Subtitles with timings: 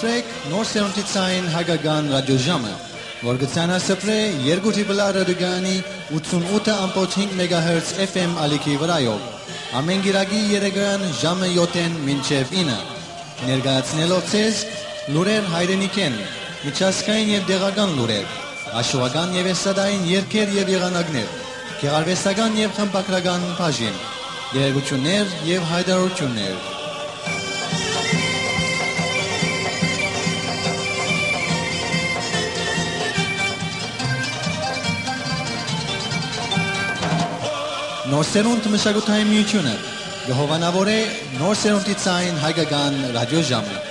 [0.00, 2.70] մտրեք նոր սերունդի ցայն հագագան ռադիոժամը,
[3.20, 4.14] որ գցանա սփրե
[4.46, 5.74] երկուտի բլա ռադիոգանի
[6.18, 9.26] 88.5 MHz FM ալիքի վրայով։
[9.80, 12.78] Ամեն գիրագի երեգան ժամը 7-ին մինչև 9։
[13.50, 14.64] Ներկայացնելով ցեզ
[15.12, 16.18] լուրեր հայրենիքեն,
[16.64, 18.34] միջազգային եւ դեղական լուրեր,
[18.80, 21.38] աշխուհական եւ էսադային երկեր եւ եղանակներ,
[21.84, 24.04] գեղարվեստական եւ խմբակրական բաժին,
[24.56, 26.79] երեգություններ եւ հայտարարություններ։
[38.10, 39.72] Նոր սերունդ մշակութային միությունը
[40.24, 40.96] գհովանավոր է
[41.38, 43.89] նոր սերունդի ցայն հայկական ռադիոժամը։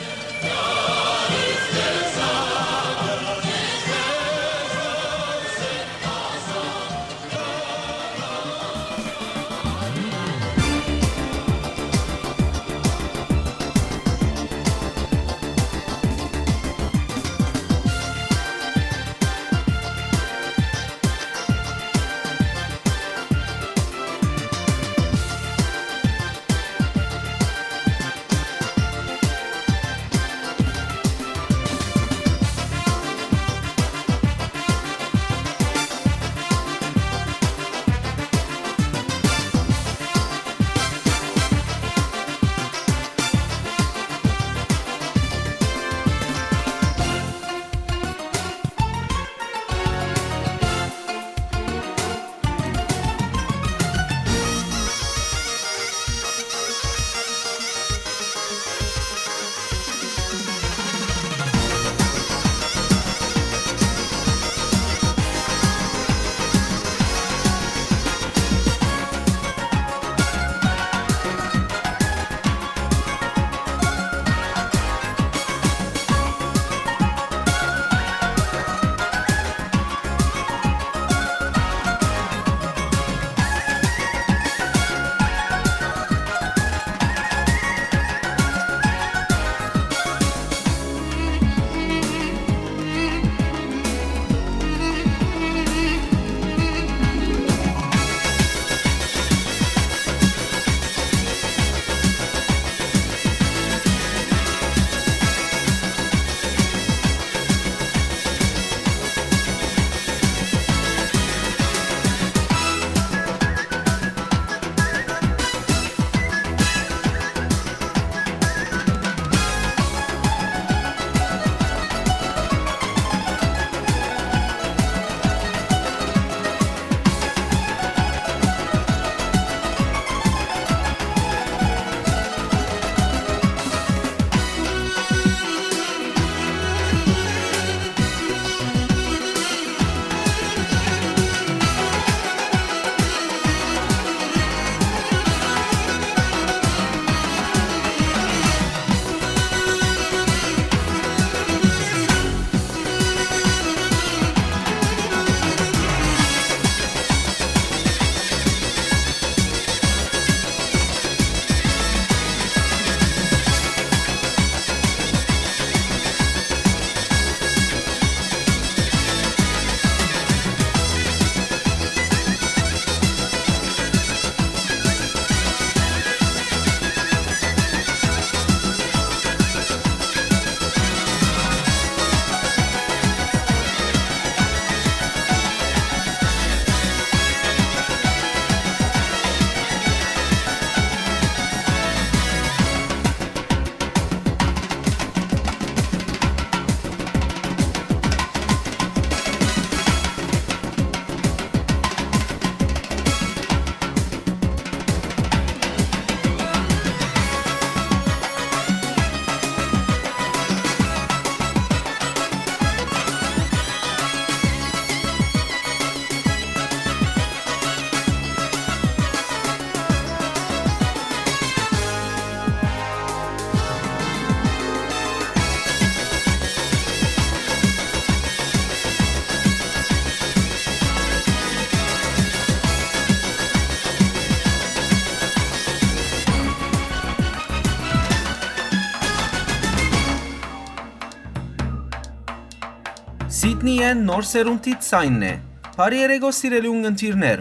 [243.90, 245.30] Սիդնիեն նոր սերունդի ցայնն է։
[245.74, 247.40] Բարի երեգո սիրելի ունգընտիրներ։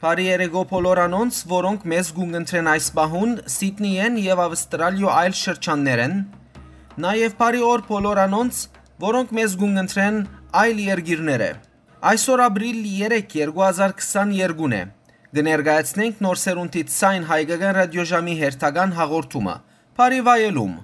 [0.00, 6.16] Բարի երեգո բոլորանոնց, որոնք մեզ գունգընտրեն այս բահուն Սիդնիեն եւ Ավստրալիո այլ շրջաններեն։
[7.04, 8.58] Նաև բարի օր բոլոր անոնց,
[9.04, 10.18] որոնք մեզ գունգընտրեն
[10.64, 11.50] այլ երգիրները։
[12.10, 14.82] Այսօր ապրիլ 3 2022-ն է։
[15.38, 19.56] Կներկայացնենք նոր սերունդից ցայն հայկական ռադիոժամի հերթական հաղորդումը։
[19.94, 20.74] Բարի վայելում։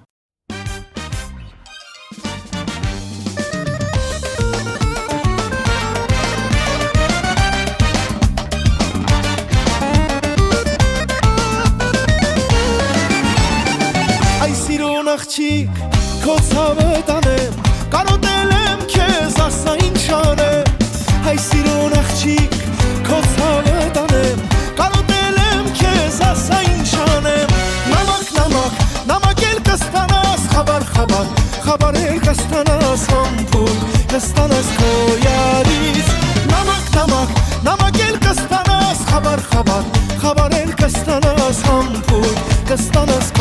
[15.21, 15.79] աղջիկ
[16.23, 17.57] քո ցավը տանեմ
[17.93, 20.69] կարոտել եմ քեզ ասա ինչ անեմ
[21.27, 22.55] հայ սիրուն աղջիկ
[23.05, 24.41] քո ցավը տանեմ
[24.79, 27.53] կարոտել եմ քեզ ասա ինչ անեմ
[27.91, 28.81] նամակ նամակ
[29.11, 31.29] նամակ էլ կստանաս խաբար խաբար
[31.67, 33.77] խաբար էլ կստանաս համբույր
[34.15, 34.91] կստանաս քո
[35.27, 36.13] յարից
[36.55, 37.37] նամակ նամակ
[37.69, 39.85] նամակ էլ կստանաս խաբար խաբար
[40.25, 43.40] խաբար էլ կստանաս համբույր կստանաս քո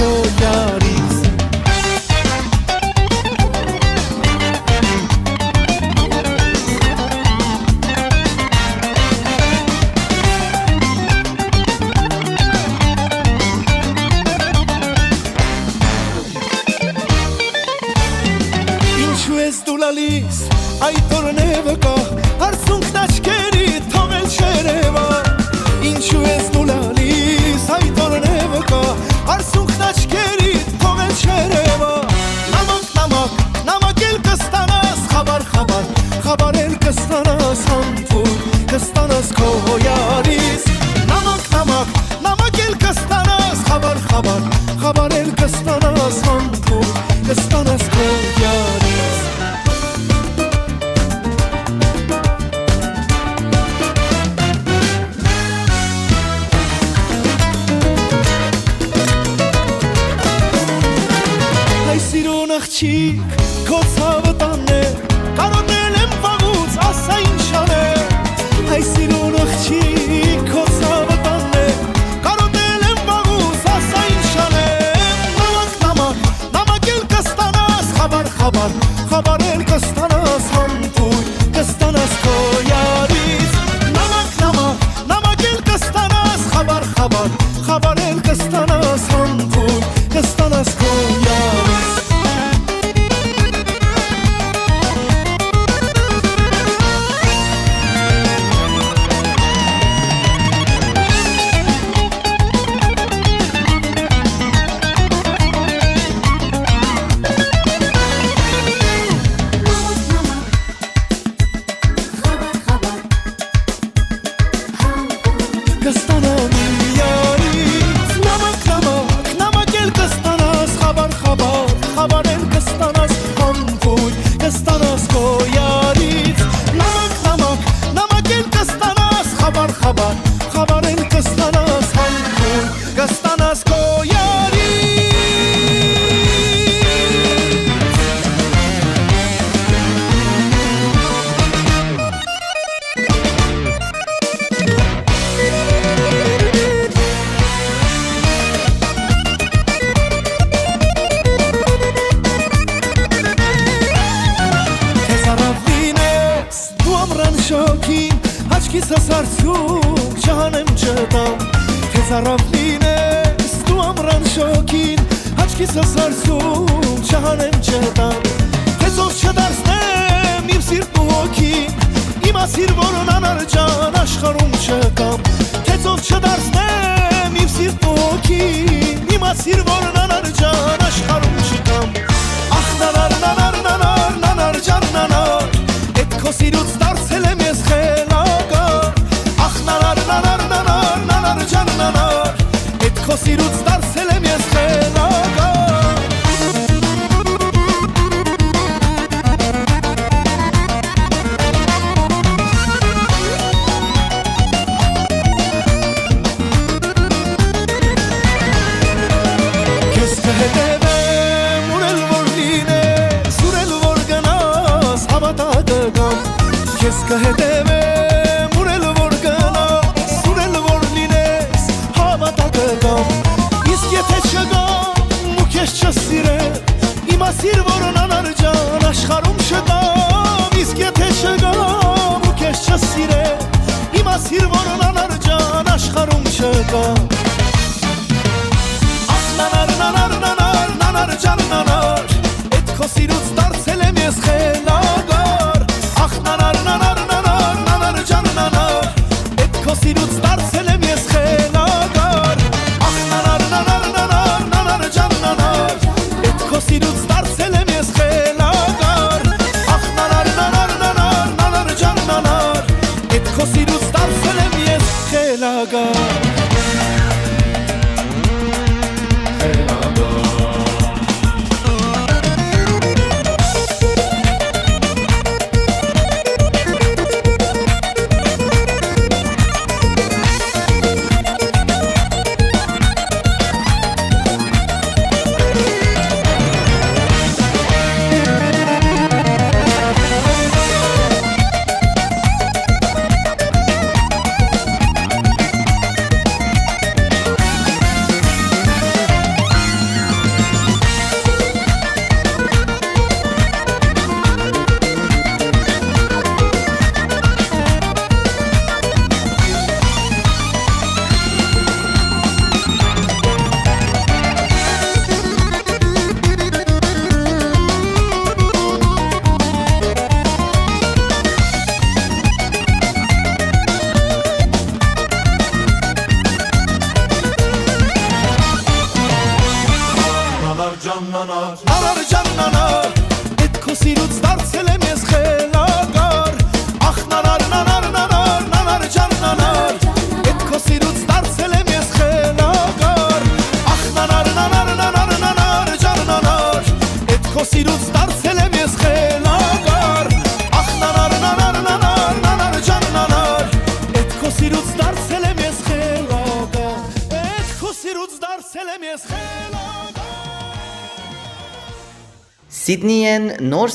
[39.31, 40.30] կստանաս քո հոյարից նամակ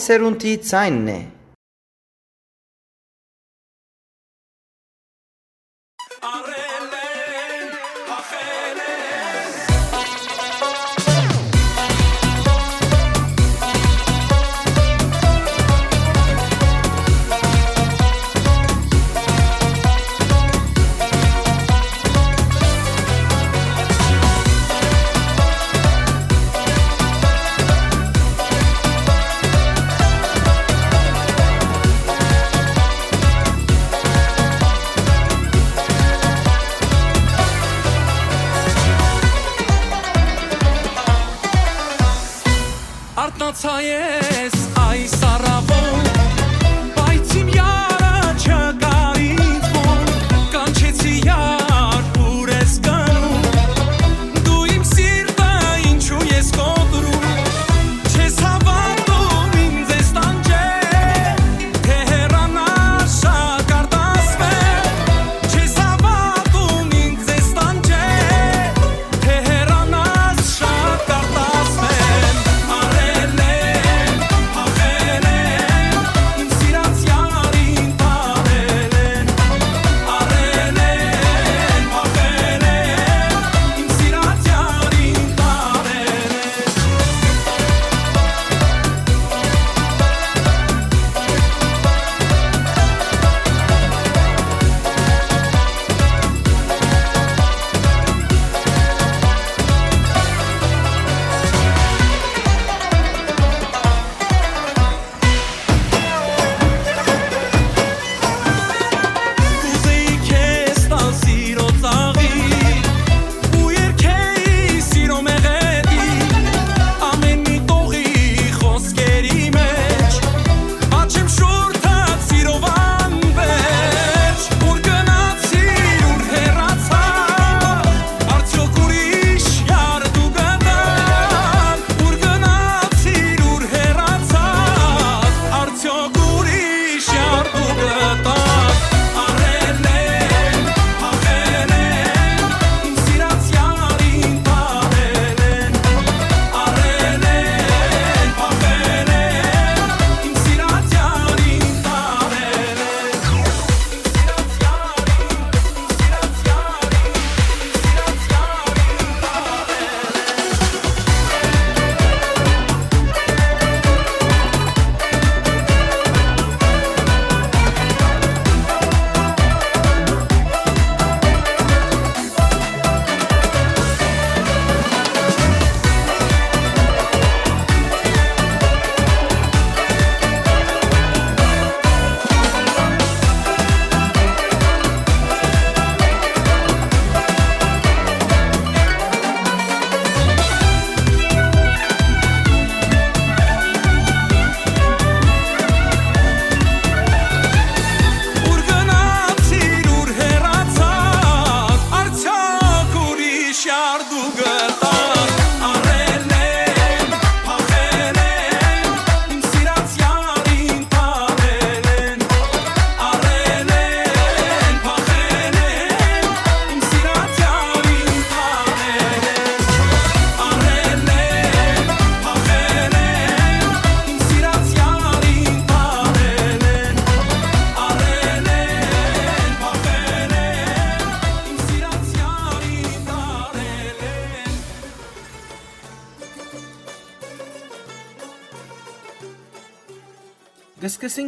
[0.05, 0.51] նոր սերունդի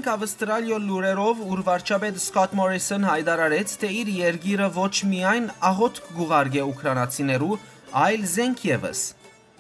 [0.08, 6.62] սկսենք Ավստրալիո լուրերով, ուր վարչապետ Սկոտ Մորիսոն հայտարարեց, թե իր երգիրը ոչ միայն աղոթք գուղարկե
[6.64, 7.58] ուկրաինացիներու,
[7.92, 9.02] այլ զենք եւս։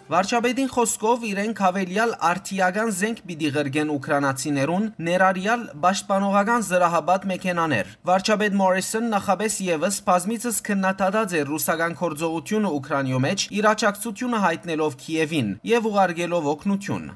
[0.08, 9.12] Վարչապետին խոսքով իրենք հավելյալ արտիական զենք պիտի ղրգեն ուկրաինացիներուն, ներառյալ պաշտպանողական զրահաբատ մեքենաներ։ Վարչապետ Մորիսոն
[9.18, 16.52] նախապես եւս բազմիցս քննադատած է ռուսական կորձողությունը Ուկրաինայո մեջ, իր աջակցությունը հայտնելով Կիևին եւ ուղարկելով
[16.56, 17.12] օգնություն։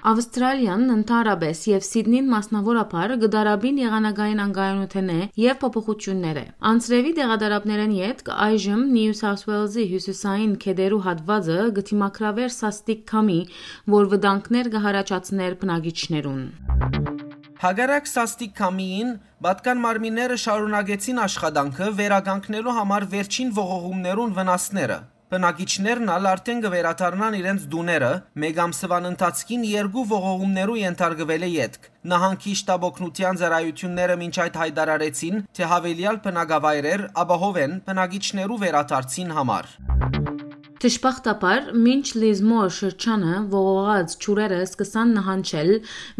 [0.00, 8.86] Ավստրալիան ընդհանրապես եւ Սիդնին մասնավորապես գդարաբին եղանագային անգայունութենե եւ փոփոխություններ է։ Անցրևի դեղադարապներեն յետք այժմ
[8.94, 13.38] Նյու Սաութ Ուելզի հյուսիսային քեդերու հատվածը գտիմակրավեր սաստիկ քամի,
[14.00, 16.42] որ վտանգներ կհարաճացներ բնակիչներուն։
[17.60, 19.08] Հագարակ սաստիկ քամիին
[19.44, 28.08] Բատկան մարմինները շարունակեցին աշխատանքը վերագանքնելու համար վերջին ողողումներուն վնասները։ Բնակիչներն ալ արդեն կվերադառնան իրենց դուները,
[28.42, 35.72] մեկ ամսվան ընթացքին երկու ողողումներու ենթարկվել է յետք։ Նահանգի շտաբօգնության ծառայությունները մինչ այդ հայտարարեցին, թե
[35.76, 39.74] հավելյալ բնակավայրեր ապահով են բնակիչներու վերադարձին համար։
[40.80, 45.72] Դժբախտաբար, մինչ Լիզմոր շրջանը ողողած ճուրերը սկսան նահանջել,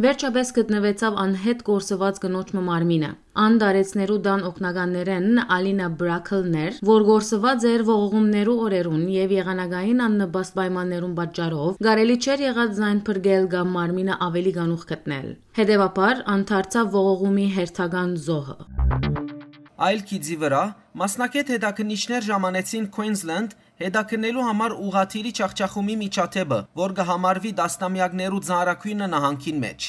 [0.05, 7.87] վերջապես գտնվեցավ անհետ կորսված կնոջ մարմինը։ Ան դարեցներու դան օկնականներեն Ալինա Բրակլներ, որ գործված էր
[7.89, 14.57] ողողումներու օրերուն եւ եղանագային աննպաստ պայմաններուն պատճառով, գարելի չէր եղած զայն փրկել կամ մարմինը ավելի
[14.61, 19.40] գանուխ գտնել։ Հետևաբար անթարցավ ողողումի հերթական զոհը։
[19.81, 20.63] Այլ քիծի վրա
[21.01, 29.87] մասնակետ հետաքննիչներ ժամանեցին Queensland հետաքննելու համար ուղաթիրի ճախճախումի միջաթեփը, որ կհամարվի դաստամյակներու ծանրակույնը նահանգին մեջ։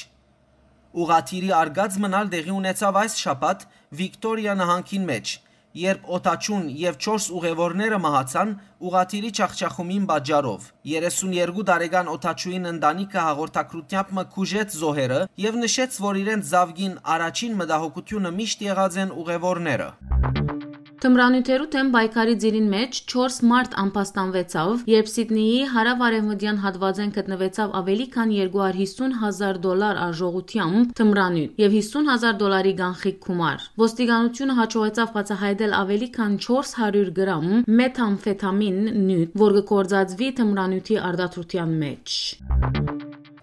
[1.02, 3.66] Ուղաթիրի արգած մնալ տեղի ունեցավ այս շաբաթ
[4.00, 5.36] Վիկտորիա նահանգին մեջ,
[5.78, 8.54] երբ օտաչուն եւ 4 ուղևորները մահացան
[8.88, 16.98] ուղաթիրի ճախճախումին բաժարով։ 32 տարեկան օտաչուին ընտանիքը հաղորդակցությամբ մկուժեց զոհերը եւ նշեց, որ իրենց զավգին
[17.16, 20.71] առաջին մտահոգությունը միշտ եղած են ուղևորները։
[21.02, 28.34] Թմրանյութերու թեմ պայքարի ձիրին մեջ 4 մարտ անպաստանվեցավ, երբ Սիդնեի հարավ-արևմտյան հատվածեն գտնվեցավ ավելի քան
[28.34, 36.08] 250 հազար դոլար արժողությամբ թմրանյութ եւ 50 հազար դոլարի գանխիկ գումար։ Ոստիկանությունը հաջողեցավ բացահայտել ավելի
[36.22, 37.48] քան 400 գրամ
[37.82, 42.20] մեթամֆետամին նյութ, որ կկործածվի թմրանյութի արտադրության մեջ։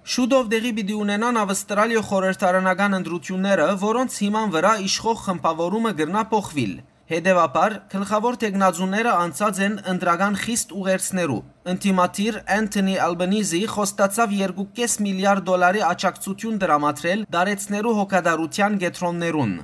[0.10, 6.74] Շուտով դեղի պիտի ունենան Ավստրալիա խորհրդարանական ընտրությունները, որոնց հիման վրա իշխող խմբավորումը գրնա փոխվիլ։
[7.10, 11.38] Հետևաբար, գլխավոր տեխնազուները անցած են ընտրական խիստ ուղերձներու։
[11.72, 19.56] Ընտիմատիր Անթոնի Ալբանիզի խոստացավ 2.5 միլիարդ դոլարի աջակցություն դրամատրել դարեցներու հոգադարության գետրոններուն։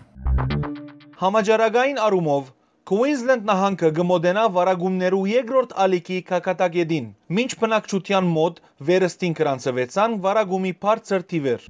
[1.21, 2.49] Համաճարակային առումով
[2.89, 11.69] Queensland նահանգը գմոդենա վարագումներու երկրորդ ալիքի կակատագետին, մինչ բնակչության մոտ վերստին կրանցվեցան վարագումի բարձր թիվեր։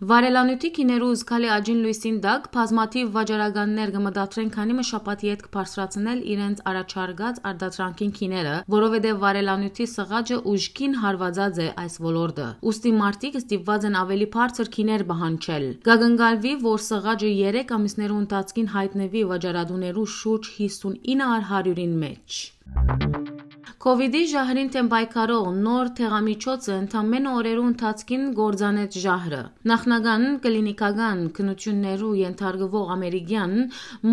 [0.00, 6.62] Վարելանյութի քիներու զգալի աճին լույսին դակ բազմաթիվ վաճառականներ կմտածրեն քանի մը շաբաթի հետ կբարձրացնել իրենց
[6.70, 14.00] առաջարկած արտադրանքին քիները, որովհետև վարելանյութի սղաճը ուժքին հարվածած է այս ոլորտը։ Ոստի մարտիկ ստիպված են
[14.00, 23.49] ավելի բարձր քիներ բանջել։ Գագնգալվի, որ սղաճը 3 ամիսներու ընթացքին հայտնվի վաճառադուներու շուրջ 59-ին մեջ։
[23.84, 32.92] Կովիդի ժահրին թեմ պայքարող նոր թեղամիջոցը ընդամենը օրերու ընթացքին գործանեց ժահրը։ Նախնական կլինիկական քննություններու ենթարկվող
[32.96, 33.56] ամերիկյան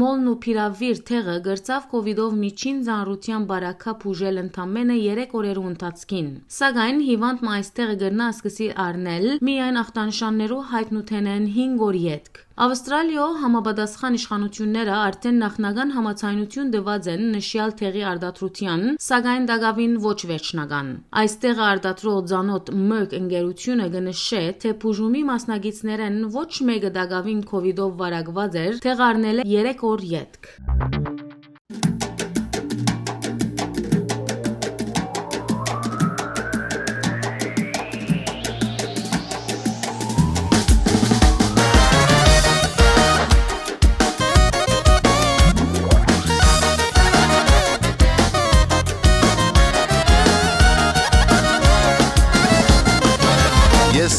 [0.02, 7.06] մոլն ու փիրավիր թեղը գրծավ կովիդով միջին ծանրության բարակապ ուժել ընդամենը 3 օրերու ընթացքին։ Սակայն
[7.12, 15.36] հիվանդ մայստեղը գրնա սկսի առնել միայն ախտանշաններու հայտնութենեն 5 օր յետք։ Ավստրալիո համապատասխան իշխանությունները արդեն
[15.43, 20.89] նախնական համաձայնություն տված են նշյալ թեղի արտադրության, սակայն դակավին ոչ վերջնական։
[21.22, 28.82] Այստեղ արտադրող ցանոթ Merck ընկերությունը կնշե, թե բուժումի մասնագետներեն ոչ մեկը դակավին կոവിഡով վարակված էր,
[28.89, 30.54] թեղարնել է 3 օր յետք։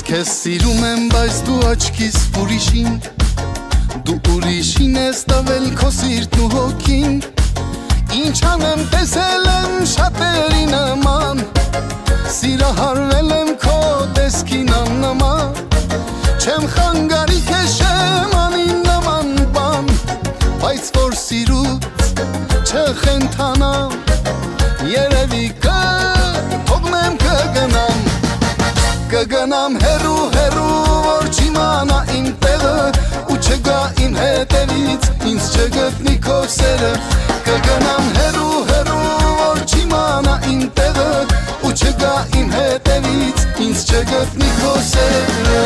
[0.09, 2.95] քեզ սիրում եմ, բայց դու աչքիս ուրիշին
[4.09, 7.19] Դու ուրիշին ես տվել քո սիրտն ու հոգին
[8.17, 11.43] Ինչ անեմ տեսել եմ շատերի նման
[12.39, 13.77] Սիրահարվել եմ քո
[14.17, 15.61] տեսքին աննման
[16.39, 19.93] Չեմ խանգարի քեշեմ անին նման բան
[20.65, 21.85] Բայց որ սիրուց
[22.65, 24.01] չխենթանամ
[24.97, 25.83] Երևի կը
[26.73, 27.88] թողնեմ կգնամ
[29.09, 30.73] կգնամ հերու հերու
[31.05, 32.73] որ չի չիմանա իմ տեղը
[33.33, 36.91] ու չգա իմ հետևից ինձ չգտնի քո սերը
[37.47, 41.09] կգնամ հերու հերու որ չիմանա իմ տեղը
[41.65, 45.65] ու չգա իմ հետևից ինձ չգտնի քո սերը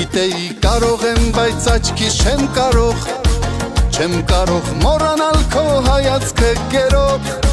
[0.00, 3.08] Գիտեի կարող եմ, բայց աչքիս չեմ կարող
[3.94, 7.43] Չեմ կարող մոռանալ քո հայացքը գերով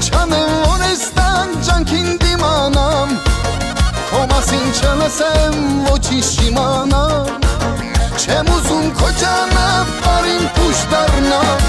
[0.00, 3.10] Ինչ անեմ, որ ես տան ջանքին դիմանամ
[4.08, 5.58] Քո մասին չլսեմ,
[5.90, 7.28] ոչինչ չիմանամ
[8.16, 11.60] Չեմ ուզում քո ճանապարհին փուշ դառնամ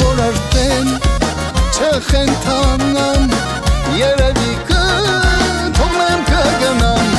[0.00, 0.88] որ արդեն
[1.76, 3.28] չխենթանամ
[4.00, 7.14] Երևի կթողնեմ կգնամ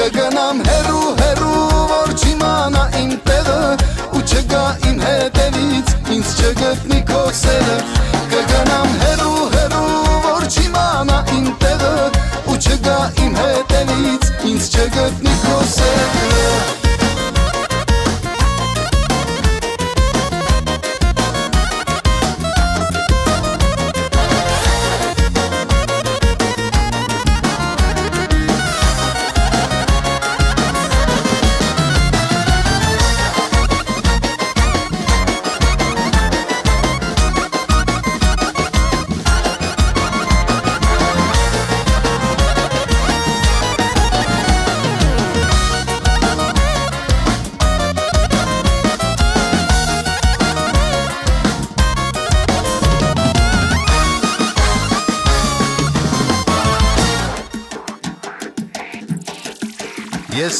[0.00, 1.62] Կգնամ հերու հերու
[1.94, 3.62] որ չիմանա իմ տեղը
[4.34, 7.76] չգա իմ հետևից ինձ չգտնի քո սերը
[8.32, 11.92] Կգնամ հերու հերու որ չիմանա իմ տեղը
[12.52, 16.83] ու չգա իմ հետևից ինձ չգտնի քո սերը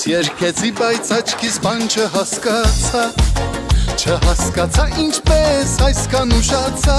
[0.05, 3.03] երկեցի, բայց աչքիս բան չհասկացա
[3.95, 6.97] Չհասկացա ինչպես այսքան ուշացա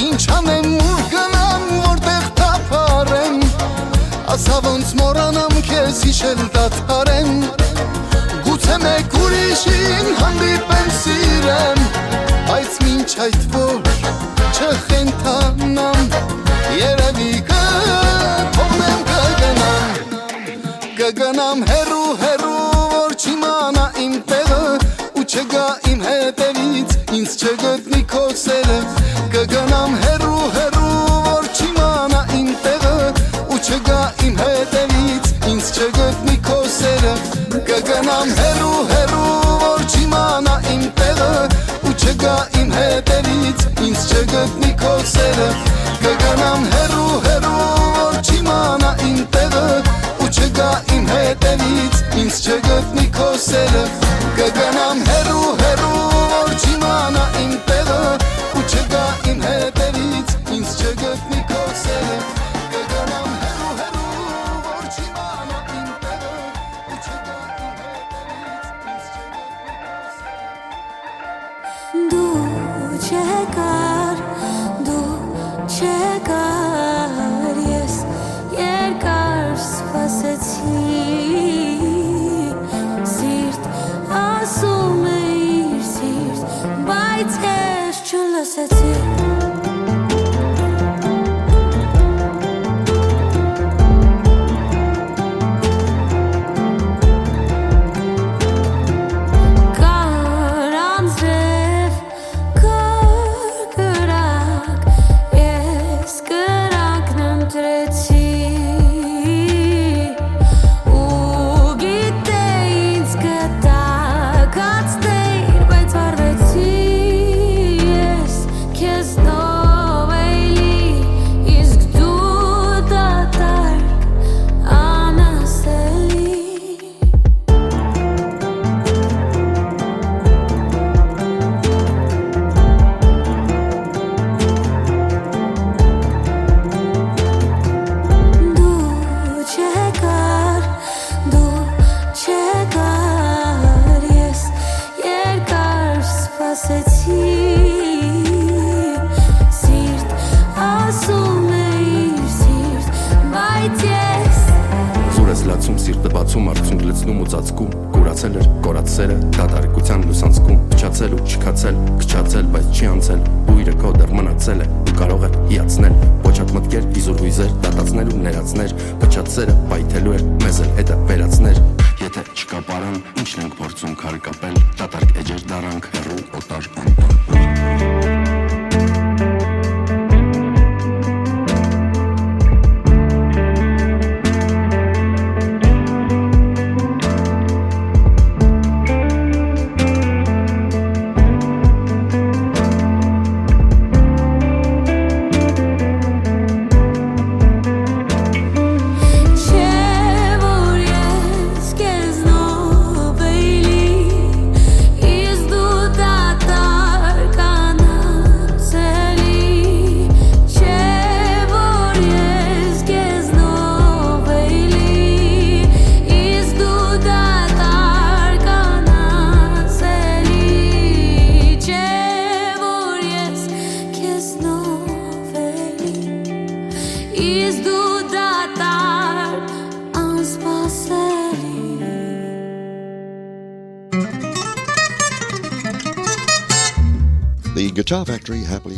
[0.00, 3.36] Ինչ անեմ ուր գնամ, որտեղ թափարեմ
[4.36, 7.30] Ասա ոնց մորանամ քեզ հիշել դադարեմ
[8.48, 11.84] Գուցե մեկ ուրիշին հանդիպեմ սիրեմ
[12.48, 13.76] Բայց մինչ այդ որ
[14.56, 16.02] չխենթանամ
[16.80, 18.21] Երևի կգնամ
[21.12, 24.60] Կգնամ հերու հերու որ չիմանա իմ տեղը
[25.20, 28.78] ու չգա իմ հետևից ինձ չգտնի քո սերը
[29.34, 30.94] Կգնամ հերու հերու
[31.26, 32.94] որ չիմանա իմ տեղը
[33.44, 33.98] ու չգա
[34.28, 37.14] իմ հետևից ինձ չգտնի քո սերը
[37.68, 41.30] Կգնամ հերու հերու որ չիմանա իմ տեղը
[41.90, 45.52] ու չգա իմ հետևից ինձ չգտնի քո սերը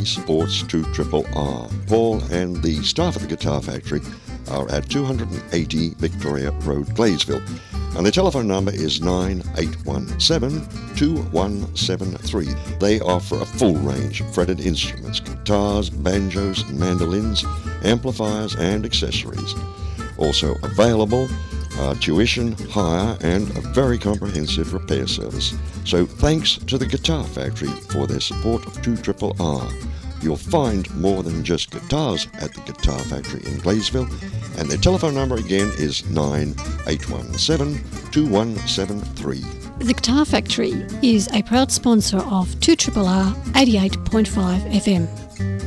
[0.04, 1.68] Supports 2 Triple R.
[1.86, 4.00] Paul and the staff of the Guitar Factory
[4.50, 7.42] are at 280 Victoria Road, Glaysville.
[7.96, 12.46] And their telephone number is 9817 2173.
[12.80, 17.44] They offer a full range of fretted instruments guitars, banjos, mandolins,
[17.82, 19.54] amplifiers, and accessories.
[20.18, 21.28] Also available
[21.78, 25.54] uh, tuition, hire, and a very comprehensive repair service.
[25.84, 29.68] So thanks to the Guitar Factory for their support of 2 Triple R.
[30.24, 34.10] You'll find more than just guitars at the Guitar Factory in Glaysville,
[34.58, 39.44] and their telephone number again is 9817 2173.
[39.80, 40.70] The Guitar Factory
[41.02, 45.63] is a proud sponsor of 2RRR 88.5 FM.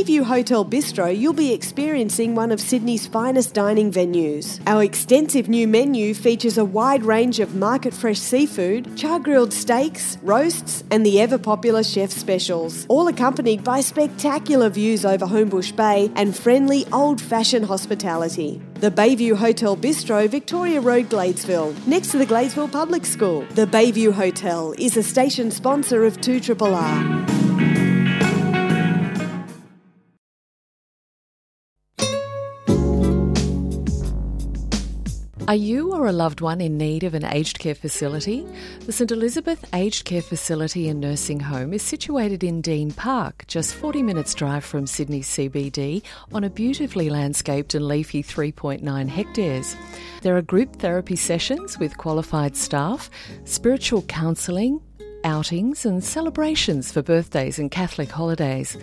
[0.00, 4.58] Bayview Hotel Bistro, you'll be experiencing one of Sydney's finest dining venues.
[4.66, 10.16] Our extensive new menu features a wide range of market fresh seafood, char grilled steaks,
[10.22, 16.10] roasts, and the ever popular chef specials, all accompanied by spectacular views over Homebush Bay
[16.16, 18.62] and friendly old fashioned hospitality.
[18.76, 23.44] The Bayview Hotel Bistro, Victoria Road, Gladesville, next to the Gladesville Public School.
[23.50, 27.39] The Bayview Hotel is a station sponsor of 2RRR.
[35.50, 38.46] Are you or a loved one in need of an aged care facility?
[38.86, 43.74] The St Elizabeth Aged Care Facility and Nursing Home is situated in Dean Park, just
[43.74, 49.74] 40 minutes drive from Sydney CBD, on a beautifully landscaped and leafy 3.9 hectares.
[50.22, 53.10] There are group therapy sessions with qualified staff,
[53.42, 54.80] spiritual counselling,
[55.24, 58.78] outings, and celebrations for birthdays and Catholic holidays.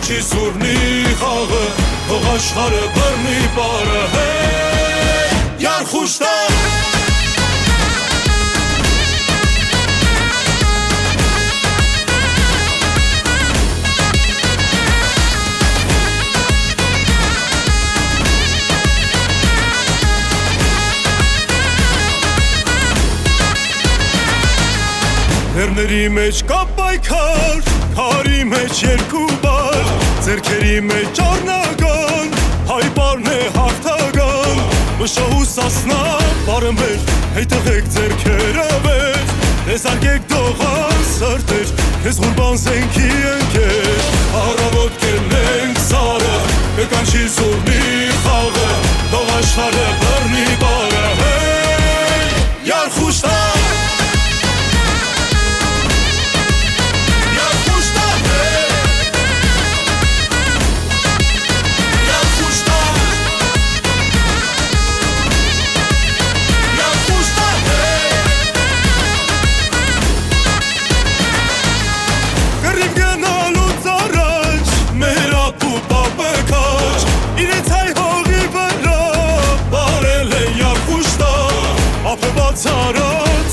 [0.09, 1.65] Կկանչի սուրնի խաղը
[2.09, 6.55] Հող աշխարը բռնի պարը Հեյ, յար խուշտար
[25.59, 29.87] Լեռների մեջ կա պայքար, քարի մեջ երկու բար,
[30.23, 32.29] ձերքերի մեջ առնական,
[32.69, 34.61] հայ բառն է հաղթական,
[35.01, 35.97] մշահու սասնա
[36.45, 39.19] բարը մեր, հետեղեք ձերքերը վեր,
[39.67, 44.07] տեսարկեք դողան սրտեր, քեզ հուրբան զենքի ընկեր,
[44.45, 46.41] առավոտ կելնենք սարը,
[46.79, 47.85] կկանչի զուրնի
[48.23, 48.67] խաղը,
[49.11, 52.35] դող աշխարը բռնի բարը, հեյ,
[52.71, 53.98] յար խուշտար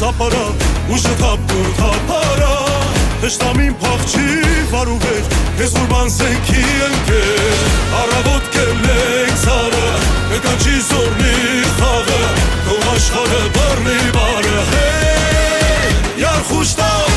[0.06, 0.42] թափարա
[0.94, 2.50] ուժը թափտուր թափարա
[3.24, 4.26] Հշտամին փախչի
[4.70, 7.64] վարուվեր Ես ուրման սենքի ընկեր
[8.02, 9.90] Առավոտ կելենք սարը
[10.30, 11.34] Նկանչի զորնի
[11.80, 12.22] խաղը
[12.68, 17.15] Թող աշխարը բռնի բարը Հեյ, յար խուշտա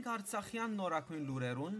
[0.00, 1.72] Գանցնինք Արցախյան նորակույն լուրերուն։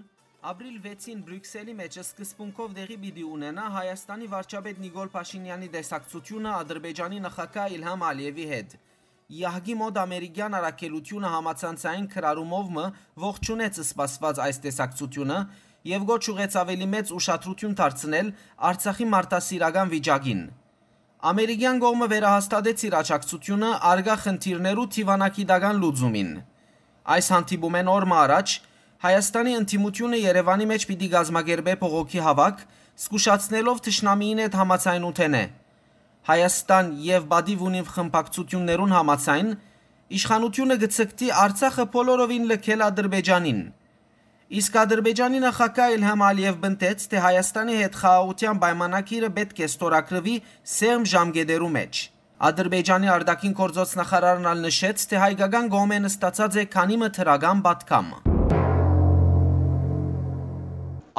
[0.50, 7.76] Ապրիլ 6-ին Բրյուսելի մեջ սկզբունքով դեղի պիտի ունենա Հայաստանի վարչապետ Նիկոլ Փաշինյանի դեսակցությունը Ադրբեջանի նախագահ
[7.76, 8.76] Իլհամ Ալիևի հետ։
[9.40, 12.86] Յահգի մոտ ամերիկյան առաքելությունը համացանցային քրարումով մը
[13.24, 15.40] ողջունեց սպասված այս դեսակցությունը
[15.97, 18.32] եւ գոչ ուղեց ավելի մեծ ուշադրություն դարձնել
[18.68, 20.47] Արցախի մարտահրավերական վիճակին։
[21.30, 26.32] Ամերիկյան կողմը վերահաստատեց իր աջակցությունը արգա խնդիրներու թիվանակիդական լուծումին։
[27.09, 28.59] Այս հանդիպումեն օրը առաջ
[29.01, 32.59] Հայաստանի ընդդիմությունը Երևանի մեջ պիտի գազմագերբե փողոքի հավաք,
[33.01, 35.40] զսկուշացնելով թշնամիին հետ համացայնութենե։
[36.30, 39.48] Հայաստան եւ Բադիվունիվ խմբակցություններուն համացայն
[40.20, 43.61] իշխանությունը գծկտի Արցախը բոլորովին լքել Ադրբեջանին։
[44.61, 50.34] Իսկ Ադրբեջանի նախագահ Իլհամ Ալիև բնտեց, թե Հայաստանի հետ խաղաղության պայմանագիրը պետք է ստորագրվի
[50.76, 52.03] սերմ ժամկետերու մեջ։
[52.49, 58.09] Ադրբեջանի արտաքին գործոց նախարարն ալ նշեց, թե հայկական գոմենը ստացած է քանի մը թրագան պատկամ։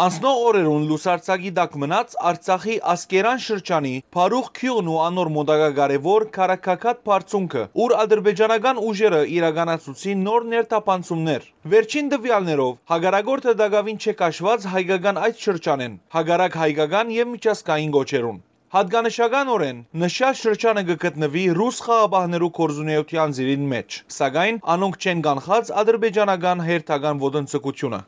[0.06, 7.04] Անցնող օրերուն լուսարցակի դակ մնաց Արցախի Ասկերան շրջանի Փարուխ Քյուղն ու անոր մոդագա կարևոր քարակակատ
[7.12, 16.00] բարձունքը, ուր ադրբեջանական ուժերը իրականացուցին նոր ներտապանցումներ։ Վերջին դվյալներով հագարագորտը դակավին չեկաշված հայկական այդ շրջանեն,
[16.18, 24.60] հագարակ հայկական եւ միջազգային գոչերուն։ Հատկանշականորեն նշյալ շրջանը կգտնվի ռուս խաղաբահներու կորզունեության զիրին մեջ, սակայն
[24.74, 28.00] անոնք չեն կանխած ադրբեջանական հերթական ոտնձգությունը։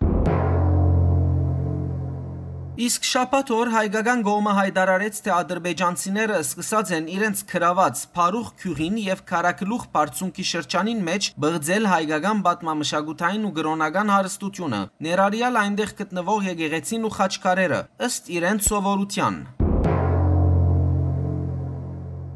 [2.84, 9.26] Իսկ շաբաթ օր հայկական գոմը հայտարարեց, թե ադրբեջանցիները սկսած են իրենց քրաված Փարուխ քյուղին եւ
[9.34, 17.14] Քարակլուխ բարձունքի շրջանին մեջ բղձել հայկական պատմամշակութային ու գրոնական հարստությունը, ներառյալ այնտեղ գտնվող եկեղեցին ու
[17.20, 19.38] խաչքարերը, ըստ իրենց սովորության։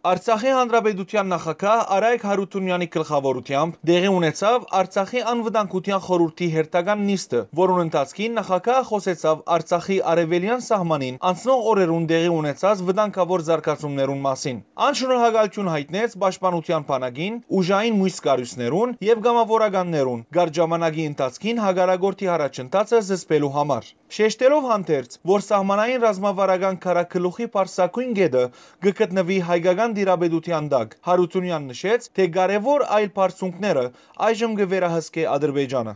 [0.08, 8.38] Արցախի հանրապետության նախագահ Արայք Հարությունյանի գլխավորությամբ դեղի ունեցավ Արցախի անվտանգության խորհրդի հերթական նիստը, որոնց ընթացքին
[8.39, 16.18] նախագահը խոսեցավ Արցախի արևելյան սահմանին անցնող օրերուն դեղի ունեցած վտանգավոր զարգացումներուն մասին։ Ան շնորհակալություն հայտնեց
[16.24, 24.68] Պաշտպանության բանակին, ուժային մույս կառույցներուն եւ գամավորականներուն գար ժամանակի ընթացքին հագարագորտի առաջընթացը զսպելու համար։ Շեշտելով
[24.72, 28.43] հանդերձ, որ սահմանային ռազմավարական քարակլուխի Պարսակույն գետը
[28.88, 33.87] գտնվի հայկական դիրաբեդության դակ, Հարությունյան նշեց, թե կարևոր այլ բարձունքները
[34.27, 35.95] այժմ կվերահսկե Ադրբեջանը։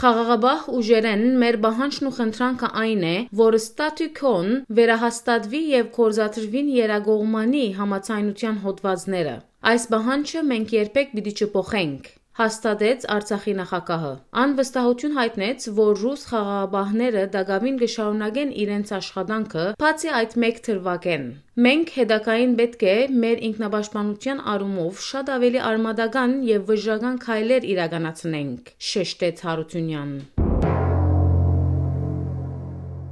[0.00, 8.62] Խաղաղաբահ ուժերեն մեր բահանջն ու խնդրանքը այն է, որ ստատիկոն վերահաստատվի եւ կորզաթրվին երագողմանի համացայնության
[8.64, 9.36] հոդվածները։
[9.74, 12.08] Այս բահանջը մենք երբեք պիտի չփոխենք
[12.38, 14.10] հաստատեց Արցախի նախագահը։
[14.42, 21.26] Ան վստահություն հայտնեց, որ ռուս խաղաղաբահները դակամին կշարունակեն իրենց աշխատանքը, բացի այդ մեկ թրվակեն։
[21.66, 29.44] Մենք հետակային պետք է մեր ինքնապաշտպանության առումով շատ ավելի արմադական եւ վճռական քայլեր իրականացնենք, շեշտեց
[29.50, 30.49] Հարությունյանն։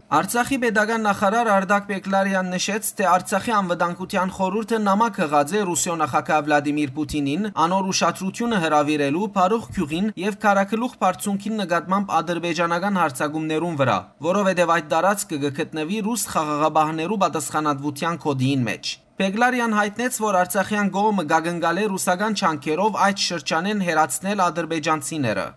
[0.08, 6.40] Արցախի pedagogan նախարար Արդակ Պեկլարյանն նշեց, թե Արցախի անվտանգության խորհուրդը նամակ հղած է Ռուսիո նախագահ
[6.46, 13.98] Վլադիմիր Պուտինին անոր ուշադրությունը հրավիրելու Փարող քյուղին եւ Ղարաքլուխ բարձունքին նկատմամբ ադրբեջանական հարձակումներուն վրա,
[14.32, 21.88] որովհետեւ այդ տարածքը կգտնվի ռուս խաղաղապահներու պատասխանատվության կոդիին մեջ։ Պեգլարյան հայտնեց, որ Արցախյան գողը գագնգալե
[21.92, 25.48] ռուսական չանկերով այդ շրջանեն հերացնել ադրբեջանցիները։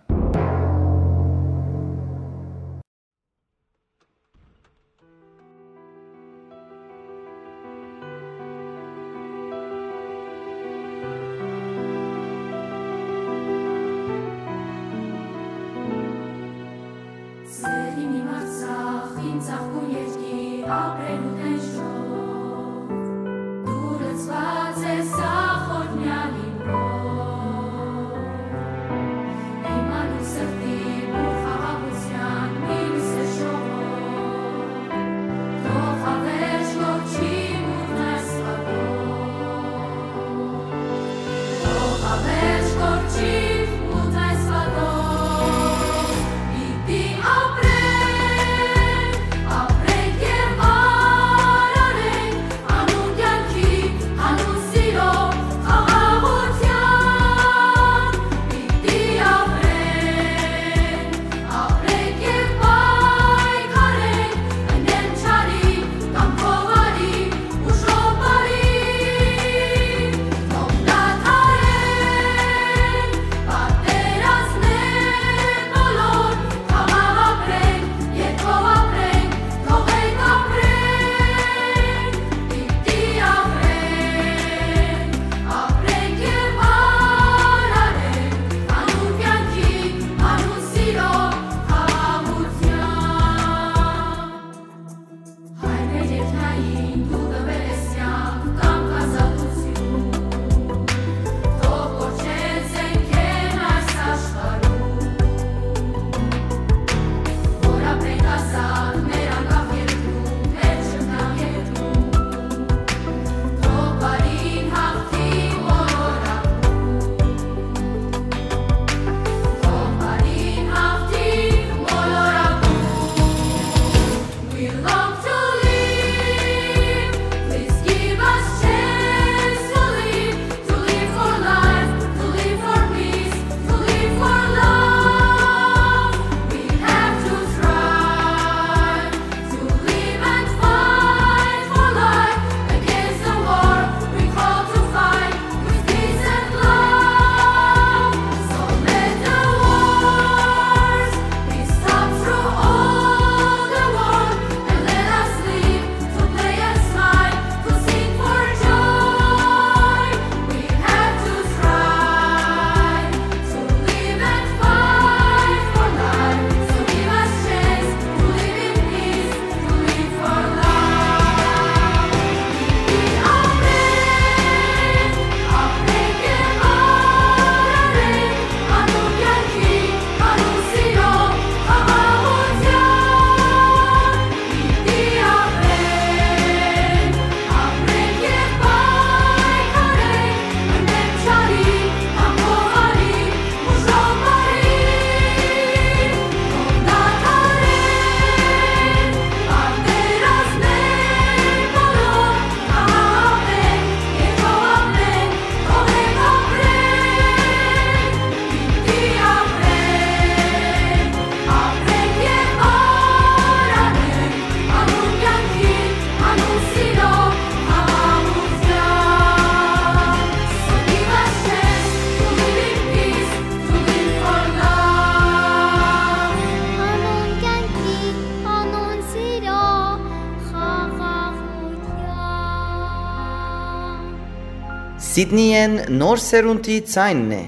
[235.12, 237.40] Սիդնիեն նոր սերունդի ցայնն է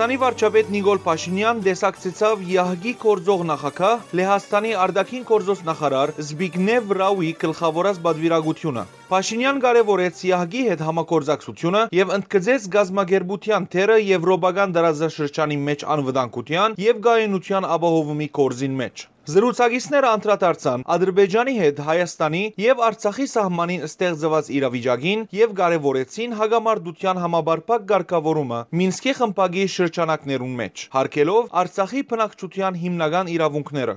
[0.00, 8.00] Հայաստանի վարչապետ Նիկոլ Փաշինյան դեսակցեցավ ՀԱՀԳ-ի կորձող նախագահ Լեհաստանի արդակին կորձոս նախարար Զբիգնև Ռաուի գլխավորած
[8.06, 17.06] բادرվիրագությունը։ Փաշինյան կարևորեց ՀԱՀԳ-ի հետ համագործակցությունը եւ ընդգծեց գազագերբության թերը եվրոպական դարաշրջանի մեջ անվտանգության եւ
[17.10, 25.52] գայունության ապահովումի կորզին մեջ։ Զրուցակիցները անդրադարձան Ադրբեջանի հետ Հայաստանի եւ Արցախի սահմանին ստեղծված իրավիճակին եւ
[25.60, 33.94] կարեւորեցին հագամարտության համաբարփակ ղեկավարումը Մինսկի խմբագի շրջանակներուն մեջ, հարկելով Արցախի բնակչության հիմնական իրավունքները։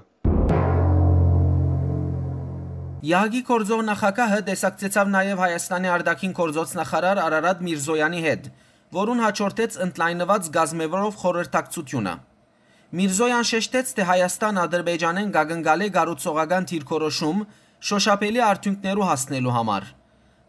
[3.03, 8.45] ՀԱԳ-ի կորձող նախագահը տեսակցեցավ նաև Հայաստանի արտաքին գործոց նախարար Արարատ Միրզոյանի հետ,
[8.99, 12.15] որուն հաջորդեց ընդլայնված գազմեվրով խորհրդակցությունը։
[12.93, 17.39] Միրզոյան շեշտեց, թե Հայաստան-Ադրբեջանեն գագնգալի գառուցողական թիրքորոշում
[17.89, 19.87] շոշափելի արդյունքներու հասնելու համար։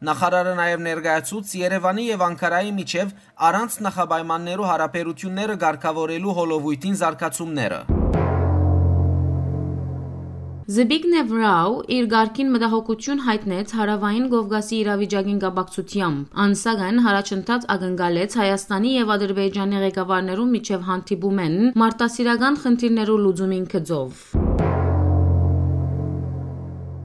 [0.09, 3.17] Նախարարը նաև ներկայացուց Երևանի եւ Անկարայի միջև
[3.49, 7.81] առանց նախապայմաններու հարաբերությունները ղեկավարելու հոլովույթին զարգացումները։
[10.65, 19.13] Զբիգնև Ռաու իր ղարքին մտահոգություն հայտնեց հարավային Կովկասի իրավիճակին կապակցությամբ։ Անսագան հարաճընթաց ակնկալեց Հայաստանի եւ
[19.19, 24.25] Ադրբեջանի ղեկավարներու միջև հանդիպում են մարտահրավերական խնդիրներու լուծումին գծով։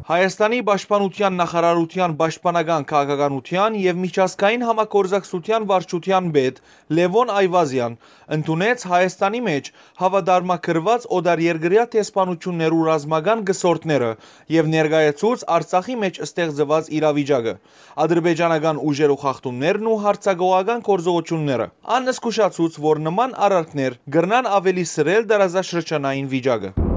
[0.10, 6.62] Հայաստանի Պաշտպանության նախարարության Պաշտպանական քաղաքականության եւ միջազգային համագործակցության վարչության պետ
[7.00, 7.98] Լևոն Այվազյան
[8.38, 9.70] ընդունեց Հայաստանի մեջ
[10.02, 14.10] հավադարմակրված օդարերգրյա տեսփանություններու ռազմական գսորտները
[14.58, 17.58] եւ ներկայացուց Արցախի մեջ ստեղծված իրավիճակը,
[18.10, 26.34] ադրբեջանական ուժերու խախտումներն ու հարցագողական գործողությունները։ Ան զսկուշացուց, որ նման արարքներ գրնան ավելի սրել դարազաշրջանային
[26.34, 26.89] վիճակը։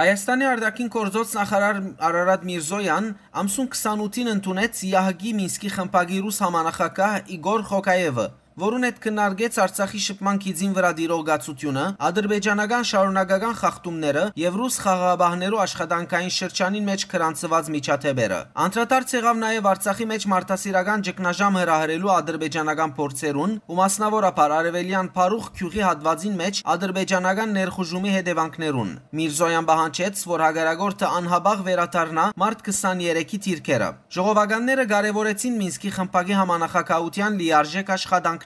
[0.00, 1.78] Հայաստանի արտաքին գործոց նախարար
[2.08, 3.08] Արարատ Միրզոյան
[3.40, 8.24] ամսուն 28-ին ընդունեց ԵԱՀԿ Մինսկի խմբագիրուս համանախագահ Իգոր Խոկայևը,
[8.60, 15.60] որուն հետ քննարկեց Արցախի շփման քիզին վրա դիրող գացությունը, ադրբեջանական շարունակական խախտումները եւ ռուս խաղաղաբահներու
[15.64, 23.52] աշխատանքային շրջանին մեջ քրանցված միջաթեբերը։ Անդրադարձ եղավ նաեւ Արցախի մեջ մարտահրավերական ճգնաժամ հրահրելու ադրբեջանական փորձերուն
[23.70, 28.90] ու մասնավորապես արևելյան Փարուխ քյուղի հատվածին մեջ ադրբեջանական ներխուժումի հետևանքներուն։
[29.20, 37.92] Միրզոյան պահանջեց, որ հագարագորտը անհաբաղ վերադառնա մարտ 23-ի թիրքերը։ Ժողովականները կարևորեցին Մինսկի խմբագի համանախագահության լիարժեք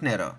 [0.04, 0.32] աշխատանքները։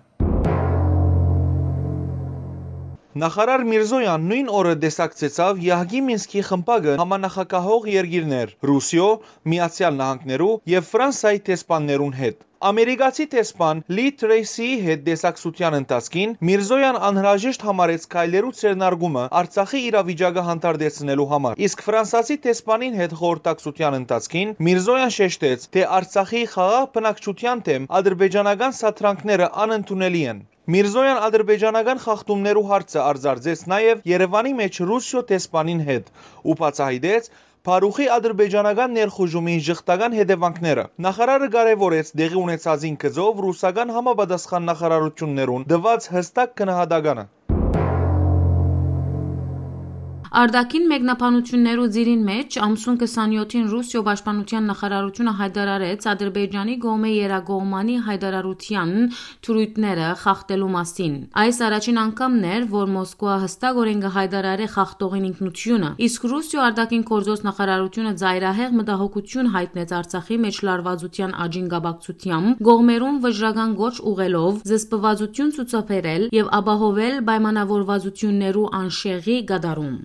[3.16, 9.08] Նախարար Միրզոյան նույն օրը դեսակցեցավ ԵԱՀԿ Մինսկի խմբագը համանախագահող երկիրներ՝ Ռուսիո,
[9.52, 17.66] Միացյալ Նահանգներու եւ Ֆրանսիայի տեսփաններուն հետ։ Ամերիկացի տեսփան Լի Տրեյսիի հետ դեսակցության ընթացքին Միրզոյան անհրաժեշտ
[17.68, 25.70] համարեց քայլերու ցերնարգումը Արցախի իրավիճակը հանդարտեցնելու համար։ Իսկ ֆրանսացի տեսփանին հետ խորհրդակցության ընթացքին Միրզոյան շեշտեց,
[25.76, 34.00] թե Արցախի խաղաղ բնակչության դեմ ադրբեջանական սաթրանքները անընդունելի են։ Միրզոյան ադրբեջանական խախտումներու հարցը արձարծեց նաև
[34.10, 36.08] Երևանի մեջ Ռուսիո տեսփանին հետ
[36.42, 37.28] ու բացահայտեց
[37.66, 40.84] Փարուխի ադրբեջանական ներխուժումի ժխտական հետևանքները.
[41.06, 47.26] Նախարարը կարևորեց դեղի ունեցածին գծով ռուսական համապատասխան նախարարություններուն դված հստակ գնահատականը
[50.34, 58.90] Արդակին մեկնաբանություններու ձիրին մեջ ամսուն 27-ին Ռուսիո պաշտպանության նախարարությունը հայտարարեց Ադրբեջանի գոմե Երագողմանի հայտարարության
[59.46, 61.14] թրույթները խախտելու մասին։
[61.46, 68.12] Այս առաջին անգամն էր, որ Մոսկվա հստակորեն կհայտարարի խախտողին ինքնությունը, իսկ Ռուսիո արդակին գործոս նախարարությունը
[68.26, 76.52] զայրահեղ մտահոգություն հայտնեց Արցախի մեջ լարվածության աջին գաբակցությամբ գողմերուն վճռական գոչ ուղելով զսպվածություն ցուցաբերել եւ
[76.60, 79.98] ապահովել պայմանավորվածություններու անշեղի գդարում։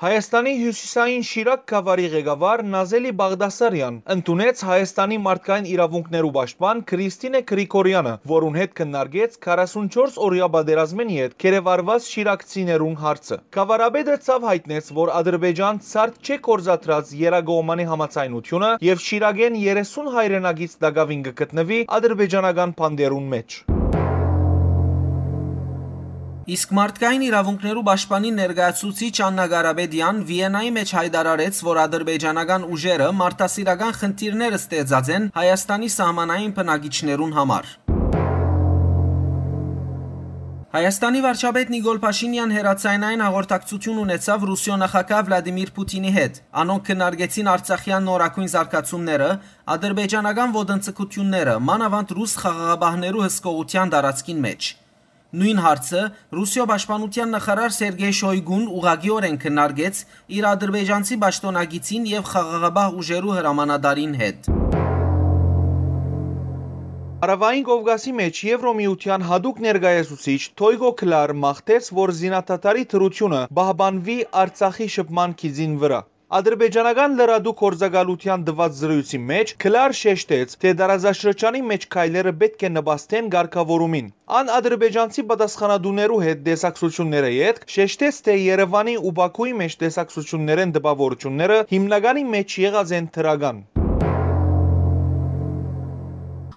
[0.00, 8.56] Հայաստանի հյուսիսային Շիրակ գավառի ղեկավար Նազելի Բաղդասարյան ընդունեց Հայաստանի մարդկային իրավունքներու պաշտպան Քրիստինե Գրիգորյանը, որուն
[8.60, 16.16] հետ քննարկեց 44 օրյա պատերազմին հետ կերևարված շիրակցիներուն հարցը։ Գավառաբեդը ցավ հայտնեց, որ Ադրբեջան ցարտ
[16.30, 23.60] չէ կորզատրած Երագոմանի համացայնությունը եւ Շիրագեն 30 հայրենագից դակավին կգտնվի ադրբեջանական բանդերուն մեջ։
[26.48, 34.56] Իսկ մարդկային իրավունքներու պաշտպանի ներկայացուցիչ Աննա Գարաբեդյան Վիեննայի մեջ հայտարարեց, որ ադրբեջանական ուժերը մարտահրավերական խնդիրներ
[34.56, 37.70] ստեղծած են Հայաստանի սահմանային բնակիչներուն համար։
[40.70, 48.06] Հայաստանի վարչապետ Նիկոլ Փաշինյան հերացայնային հաղորդակցություն ունեցավ Ռուսիո նախագահ Վլադիմիր Պուտինի հետ։ Անոնք քննարկեցին Արցախյան
[48.10, 49.30] նորակույն զարգացումները,
[49.74, 54.70] ադրբեջանական ոդընծկությունները, մանավանդ ռուս խաղաղաբահներու հսկողության դարածքին մեջ։
[55.30, 56.00] Նույն հարցը
[56.34, 60.00] Ռուսիո պաշտպանության նախարար Սերգեյ Շոյգուն ուղագիորեն քննարկեց
[60.38, 64.50] իր ադրբեջանցի պաշտոնագիտին եւ խաղաղաբահ ուժերու հրամանատարին հետ։
[67.30, 75.38] Արավային Կովկասի մեջ Եվրոմիության հadoop ներկայացուցիչ Թոյգո Կլար մաղթեց, որ զինատատարի թրությունը բահբանվի Արցախի շփման
[75.44, 76.00] քիզին վրա։
[76.38, 83.32] Ադրբեջանական լրադու կորզակալության դված զրույցի մեջ Կլար շեշտեց, թե դարազաշրջանի մեջ քայլերը պետք է նպաստեն
[83.34, 84.12] ղեկավարումին։
[84.42, 92.26] Ան ադրբեջանցի պատասխանատուներու հետ դեսակցությունները յետ շեշտեց, թե Երևանի ու Բաքուի մեջ դեսակցություններեն դպավորությունները հիմնականի
[92.38, 93.64] մեջ եղած են թրական։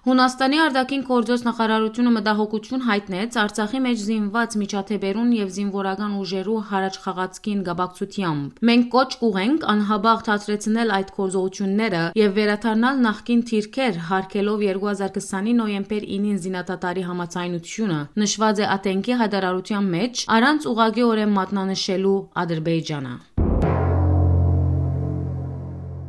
[0.04, 7.62] Հունաստանի արտաքին գործոս նախարարությունը մտահոգություն հայտնեց Արցախի մեջ զինված միջաթեբերուն եւ զինվորական ուժերու հարաճ խաղացքին
[7.68, 16.08] գաբակցությամբ։ Մենք կոչ կուղենք անհաբաղ թատրեցնել այդ գործողությունները եւ վերաթարնալ նախկին թիրքեր, հարկելով 2020-ի նոյեմբեր
[16.12, 23.16] 9-ին զինատատարի համացայնությունը։ Նշված է Ատենքի հայտարարության մեջ առանց ուղագիորեն մատնանշելու Ադրբեջանը։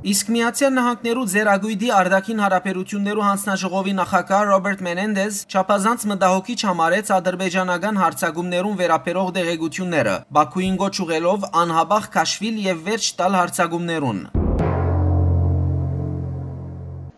[0.05, 8.79] Իսկ Միացյալ Նահանգներու Ձերագույդի արդակին հարաբերություններու հանձնաժողովի նախագահ Ռոբերտ Մենենդես չափազանց մտահոգիչ համարեց ադրբեջանական հարցագումներուն
[8.85, 14.27] վերապերող դեղեցությունները, Բաքուին գոչ ուղելով անհաբաղ քաշվիլ եւ վերջ տալ հարցագումներուն։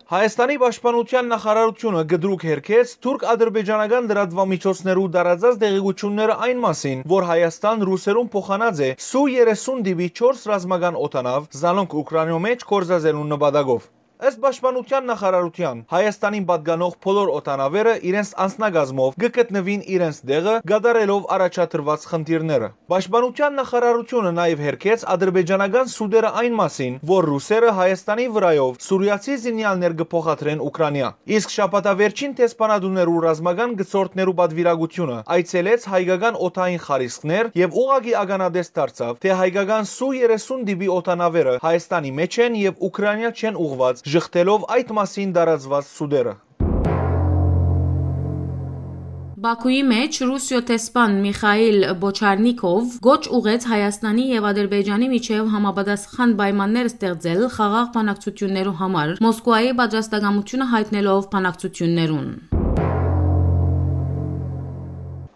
[0.08, 8.82] Հայաստանի պաշտպանության նախարարությունը գդրուկ հերքեց թուրք-ադրբեջանական լրատվամիջոցներու դարածած դեղեցությունները այն մասին, որ Հայաստան ռուսերուն փոխանած
[8.88, 16.46] է Սու-30 դիվի 4 ռազմական օտանավ զանոնք Ուկրաինայում մեջ կորզազելու նպատակով։ Ըստ Պաշտպանության նախարարության Հայաստանին
[16.50, 25.04] պատկանող բոլոր օտանավերը իրենց անձնագազմով կգտնվին իրենց դեղը, գդարելով առաջադրված խնդիրները։ Պաշտպանության նախարարությունը նաև հերքեց
[25.14, 33.22] ադրբեջանական սուդերը այն մասին, որ ռուսերը Հայաստանի վրայով սուրիացի զինյալներ կփոխադրեն Ուկրաինա։ Իսկ շաբաթավերջին տեսփանադուներու
[33.28, 40.92] ռազմական գծորդներու պատվիրակությունը այցելեց հայկական օթային խարիսքներ եւ ուղագի ագանադես դարձավ, թե հայկական Սու-30 դիվի
[40.98, 46.34] օտանավերը Հայաստանի մեջ են եւ Ուկրաինա չեն ուղված ժխտելով այդ մասին դարածված սուդերը։
[49.38, 57.48] Բաքուի մեջ Ռուսիո տեսփան Միխայիլ Բոչարնիկով գոչ ուղեց Հայաստանի եւ Ադրբեջանի միջև համապատասխան պայմաններ ստեղծել
[57.60, 62.32] խաղաղ բանակցություններու համար Մոսկվայի պատրաստակամությունը հայտնելով բանակցություններուն։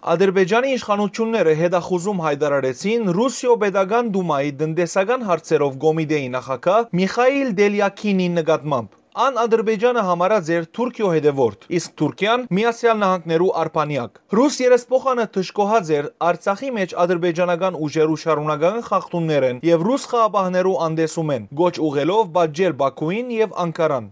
[0.02, 8.96] Ադրբեջանի իշխանությունները հետախուզում հայտարարեցին Ռուսիո Պետական Դումայի տնտեսական հարցերով կոմիտեի նախագահ Միխայիլ Դելյակինի նկատմամբ։
[9.26, 16.10] Ան Ադրբեջանը համարած էր Թուրքիո հետևորդ, իսկ Թուրքիան Միացյալ Նահանգներու արբանյակ։ Ռուս երեսփոխանը թշկոհած էր
[16.32, 23.34] Արցախի մեջ ադրբեջանական ուժերու շարունակական խախտումներն եւ ռուս խաղապահներու անդեսում են, գոչ ուղելով բաժել Բաքուին
[23.38, 24.12] եւ Անկարան։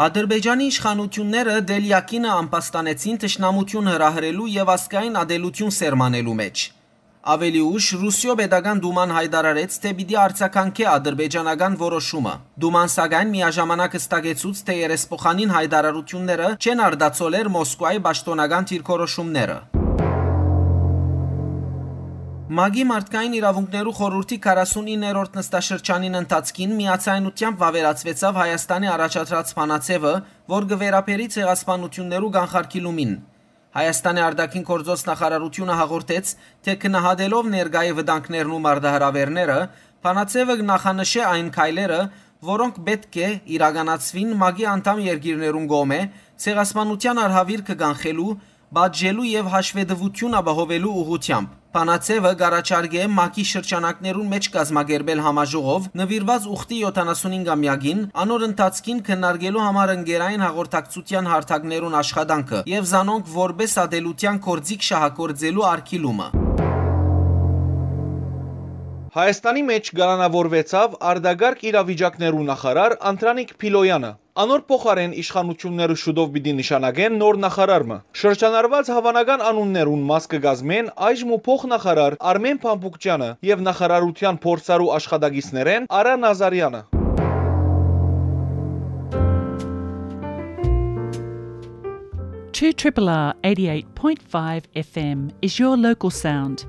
[0.00, 6.62] Ադրբեջանի իշխանությունները Դելյակինը ամպաստանեցին ճշնամություն հրահրելու եւ ասկային ադելություն սերմանելու մեջ։
[7.34, 12.32] Ավելի ուշ Ռուսիո Պետական Դուման հայտարարեց, թե պիտի արձագանքի ադրբեջանական որոշումը։
[12.64, 19.58] Դուման սակայն միաժամանակ հստակեցուց, թե երեսփոխանին հայտարարությունները չեն արդացոլեր Մոսկվայի պաշտոնական դիրքորոշումները։
[22.50, 30.14] Մագի մարդկային իրավունքներու խորհրդի 49-րդ նստաշրջանին ընթացքին միացայնությամբ վավերացվեցավ Հայաստանի առաջադրած փանացևը,
[30.50, 33.12] որ գվերապերի ցեղասպանություններու կանխարգելումին։
[33.78, 36.34] Հայաստանի արտաքին գործոս նախարարությունը հաղորդեց,
[36.66, 39.60] թե քնահատելով ներգայի վտանգներն ու մարդահրավերները,
[40.02, 42.02] փանացևը նախանշե այն քայլերը,
[42.50, 43.30] որոնք պետք է
[43.60, 46.02] իրականացվին մագի անդամ երկիրներուն գոմե
[46.42, 48.36] ցեղասպանության արհավիր կգանխելու
[48.74, 58.02] բաժելու եւ հաշվետվություն ապահովելու ուղղությամբ։ Փանացևը գարաչարգե մակի շրջանակներուն մեջ կազմակերպել համաժողով նվիրված ուխտի 75-ամյակին
[58.24, 66.32] անոր ընթացքին քննարկելու համար ընկերային հաղորդակցության հարթակներուն աշխատանքը եւ զանոնք որբես ադելության կորձիկ շահակորձելու արկիլումը։
[69.10, 74.10] Հայաստանի մեջ գարանավորվեցավ արդագարգ իրավիճակներու նախարար Անտրանիկ Փիլոյանը։
[74.42, 81.40] Անոր փոխարեն իշխանությունները շուտով պիտի նշանակեն նոր նախարարը։ Շրջանառված հավանական անուններուն մաս կգազմեն այժմ ու
[81.50, 86.82] փոխնախարար Արմեն Փամփուկչյանը եւ նախարարության փորձարու աշխատագիցներեն Արա Նազարյանը։
[92.60, 96.66] Two Triple R 88.5 FM is your local sound.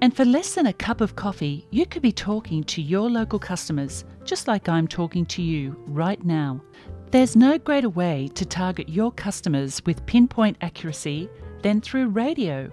[0.00, 3.38] And for less than a cup of coffee, you could be talking to your local
[3.38, 6.62] customers, just like I'm talking to you right now.
[7.10, 11.28] There's no greater way to target your customers with pinpoint accuracy
[11.62, 12.70] than through radio.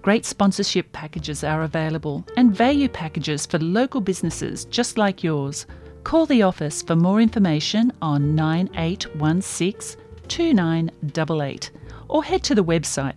[0.00, 5.66] Great sponsorship packages are available and value packages for local businesses just like yours.
[6.02, 11.70] Call the office for more information on 9816 2988
[12.08, 13.16] or head to the website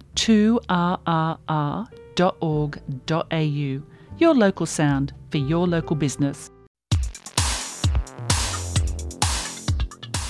[2.18, 3.82] 2rrr.org.au.
[4.18, 6.50] Your local sound for your local business.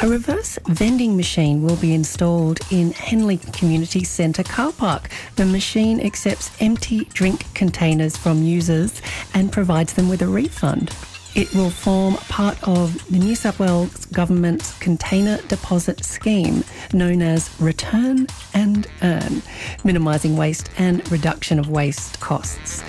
[0.03, 5.09] A reverse vending machine will be installed in Henley Community Centre car park.
[5.37, 9.01] The machine accepts empty drink containers from users
[9.33, 10.93] and provides them with a refund.
[11.37, 16.63] It will form part of the New South Wales Government's container deposit scheme
[16.93, 18.25] known as Return
[18.55, 19.43] and Earn,
[19.83, 22.81] minimising waste and reduction of waste costs.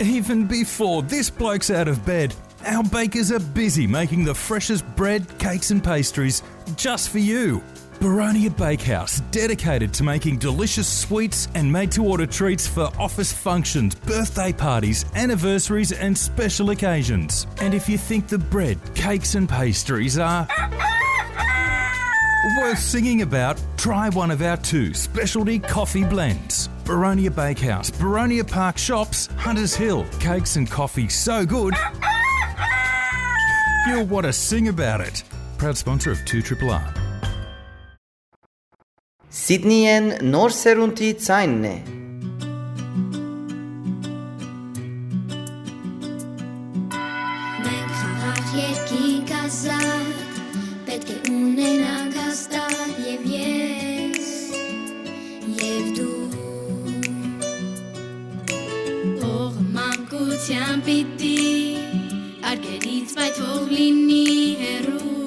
[0.03, 2.33] Even before this bloke's out of bed,
[2.65, 6.41] our bakers are busy making the freshest bread, cakes, and pastries
[6.75, 7.61] just for you.
[8.01, 13.93] Baronia Bakehouse, dedicated to making delicious sweets and made to order treats for office functions,
[13.93, 17.45] birthday parties, anniversaries, and special occasions.
[17.61, 20.47] And if you think the bread, cakes, and pastries are
[22.57, 26.69] worth singing about, try one of our two specialty coffee blends.
[26.85, 30.07] Baronia Bakehouse, Baronia Park Shops, Hunters Hill.
[30.19, 31.75] Cakes and coffee so good,
[33.87, 35.23] you'll want to sing about it.
[35.59, 36.91] Proud sponsor of 2 Triple R.
[39.31, 41.75] Սիդնիեն նոր սերունդի ցայնն է։
[47.67, 50.19] Մենք խաղաղ երկինք ազատ
[50.89, 54.27] Պետք է ունենանք հաստատ և ես
[55.61, 56.19] և դու
[59.23, 61.39] Փողը մանկության պիտի
[62.51, 64.29] Արգերից վայ թող լինի
[64.65, 65.20] հեռու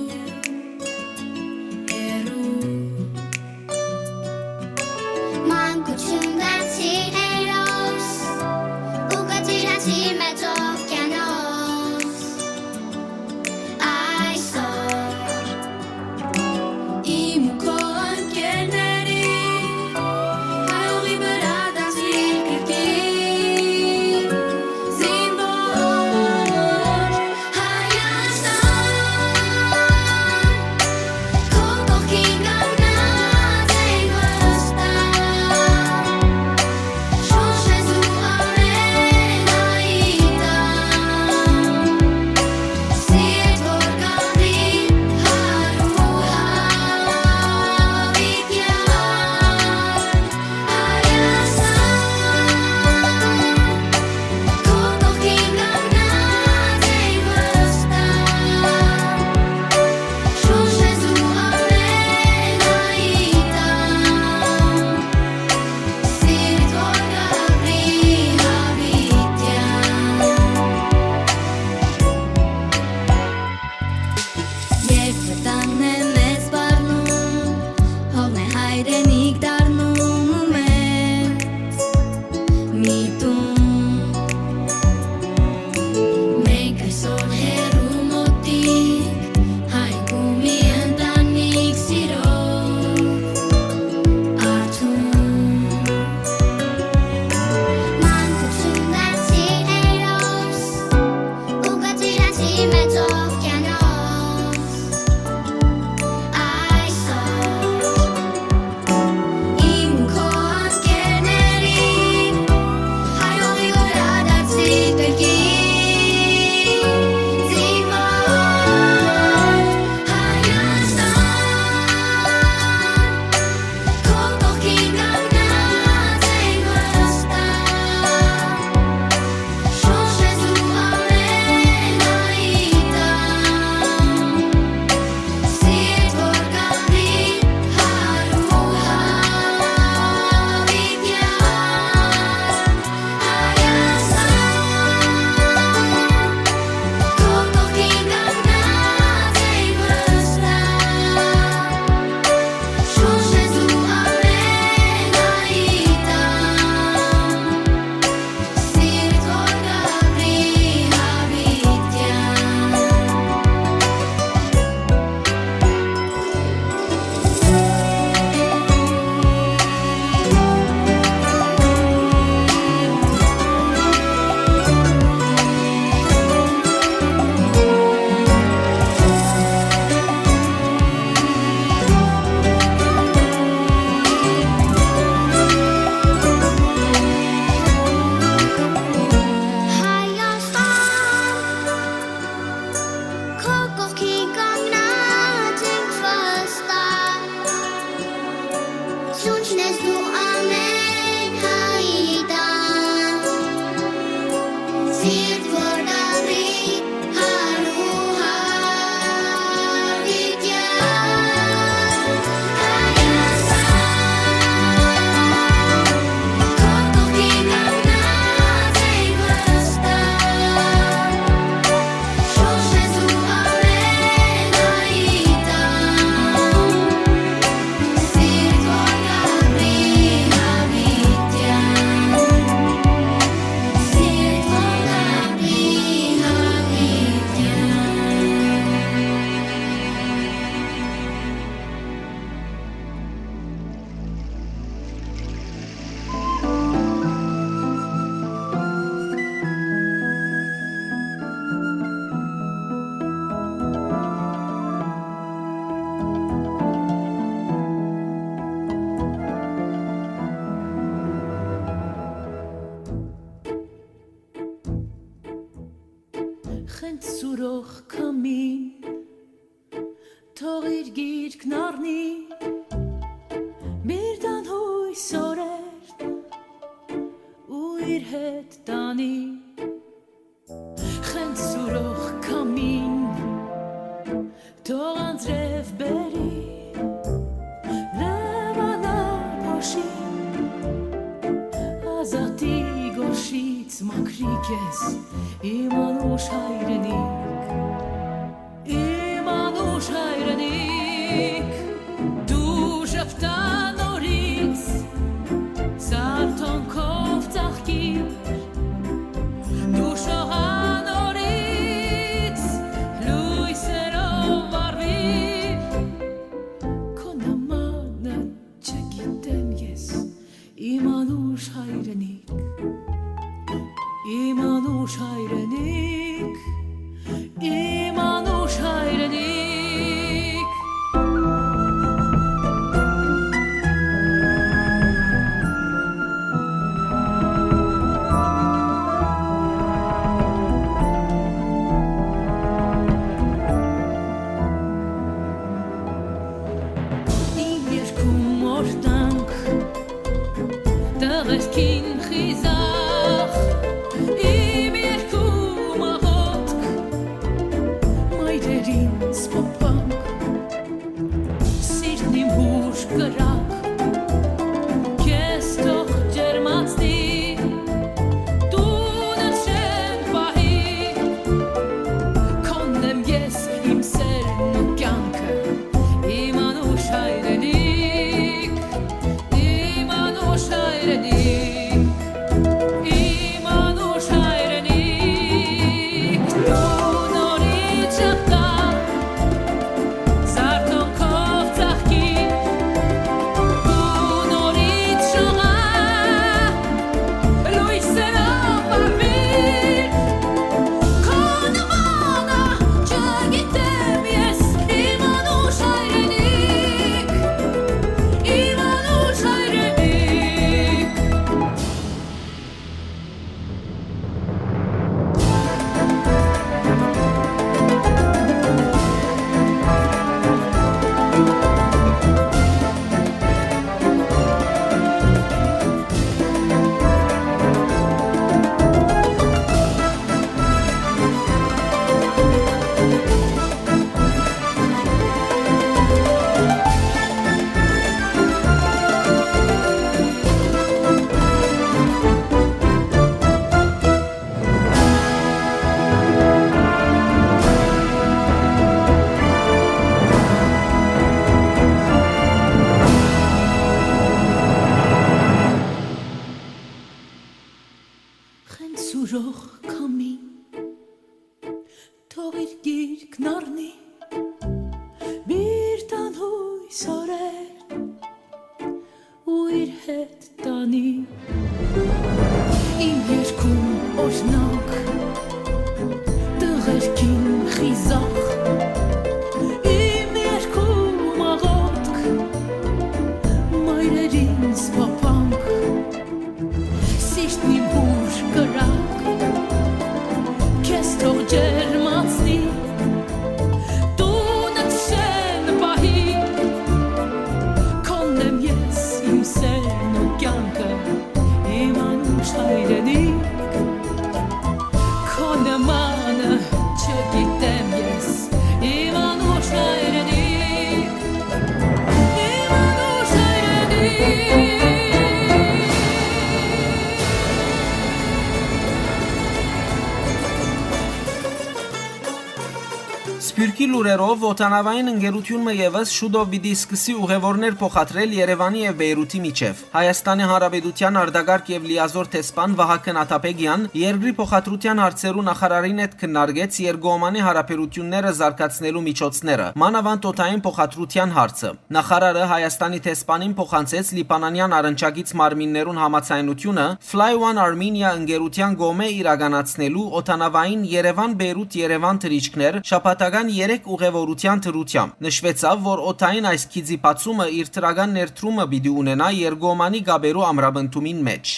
[523.96, 530.24] thereof լուրերով օտանավային ընկերությունը եւս շուտով պիտի սկսի ուղևորներ փոխադրել Երևանի եւ Բեյրութի միջև։ Հայաստանի
[530.30, 538.12] Հանրապետության արտագարկ եւ լիազոր տեսփան Վահագն Աթապեգյան երկրի փոխադրության հարցերու նախարարին հետ քննարկեց երկկողմանի հարաբերությունները
[538.24, 547.12] զարգացնելու միջոցները, մանավանդ օտային փոխադրության հարցը։ Նախարարը Հայաստանի տեսփանին փոխանցեց Լիբանանյան առընչագից մարմիններուն համացայնությունը Fly
[547.28, 556.26] One Armenia ընկերության գոմե իրականացնելու օտանավային Երևան-Բեյրութ-Երևան թռիչքներ շաբաթական 3 ուղևորության թրությամբ։ Նշվեցավ, որ օտային
[556.30, 561.32] այս քիզի բացումը իր թրական ներդրումը պիտի ունենա Երգոմանի գաբերու ամրապնդումին մեջ։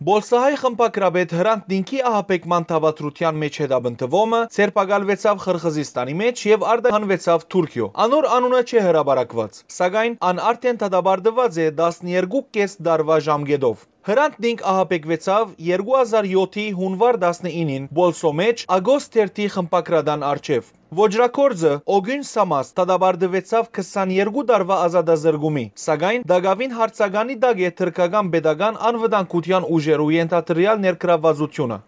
[0.00, 8.30] Բոլսահայ խմբակրաբեդ Հրանտ Դինքի ահապեկման թավատրության մեջ հետաբնթվոմը ցերպակալվեցավ Խրխզիստանի մեջ եւ արդահանվեցավ Թուրքիո։ Անոր
[8.40, 15.48] անունը չէ հրաբարակված, սակայն ան արդեն դադարդված է 12 կես դարվա ժամկետով։ Հրանտ դինք ահապեկվեցավ
[15.64, 20.70] 2007-ի հունվար 19-ին Բոլսո մեջ Ագոստ 1-ի խմպակրադան արչև։
[21.00, 29.68] Ոջրակորձը Օգյուն Սամաս տադաբարդվեցավ 22 տարվա ազատազրգումի, սակայն Դագավին հարցականի դակ է թրկական pedagogan անվտանգության
[29.76, 31.80] ուժերու ենթադրյալ ներգրավվածությունը։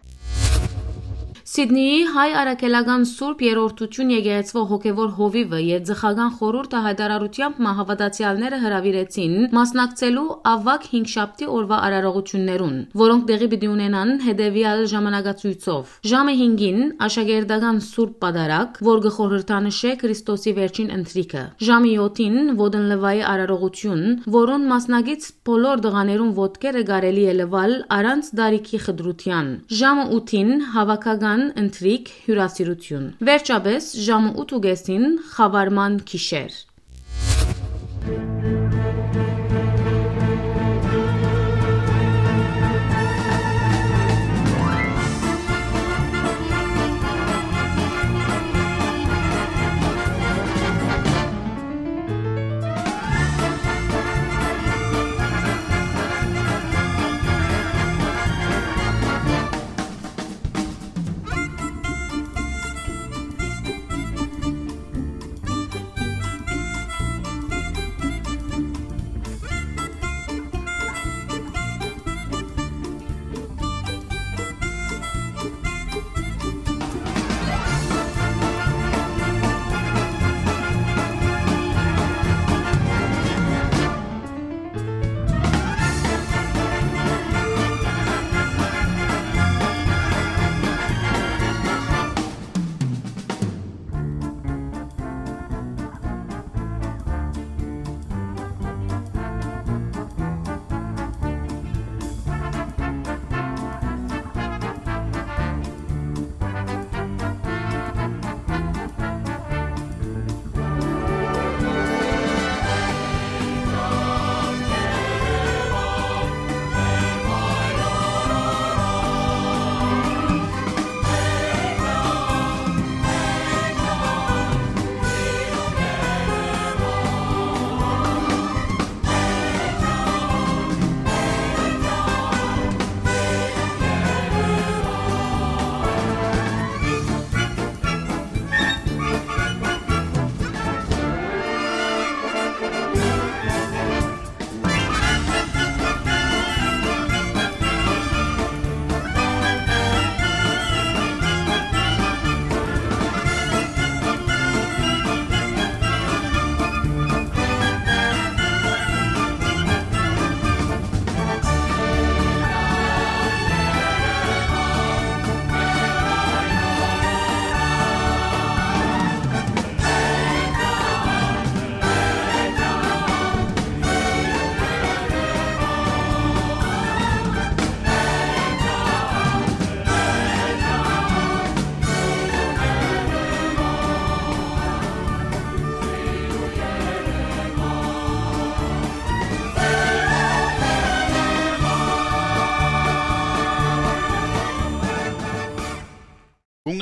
[1.53, 10.23] Սիդնեի հայ արաքելական Սուրբ Երորդություն եկեղեցվո հոգևոր հովիվը եւ ձխական խորհուրդը հայտարարությամբ մահավատացյալները հրավիրեցին մասնակցելու
[10.51, 18.17] ավակ 5 շաբթի օրվա արարողություններուն, որոնք տեղի պիտի ունենան հետեւյալ ժամանակացույցով։ Ժամը 5-ին աշակերտական Սուրբ
[18.25, 24.03] Պատարակ, որ գխորհրդանշե Քրիստոսի վերջին ընթրիքը։ Ժամը 7-ին Ոդենլվայի արարողություն,
[24.39, 32.11] որոնց մասնակից բոլոր դղաներուն ոտքերը կարելի է լվալ առանց դարիքի խդրության։ Ժամը 8-ին հավաքական ընթրիկ
[32.27, 36.59] հյուրասիրություն։ Վերջապես ժամը 8:30-ին խավարման քիշեր։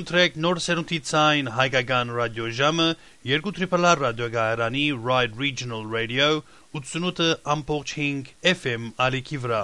[0.02, 2.88] Ունգընտրեք նոր սերունդի ցայն հայկական ռադիո ժամը
[3.32, 6.32] երկու տրիպլար ռադիոգայարանի Ride Regional Radio
[6.80, 9.61] 88.5 FM ալիքի վրա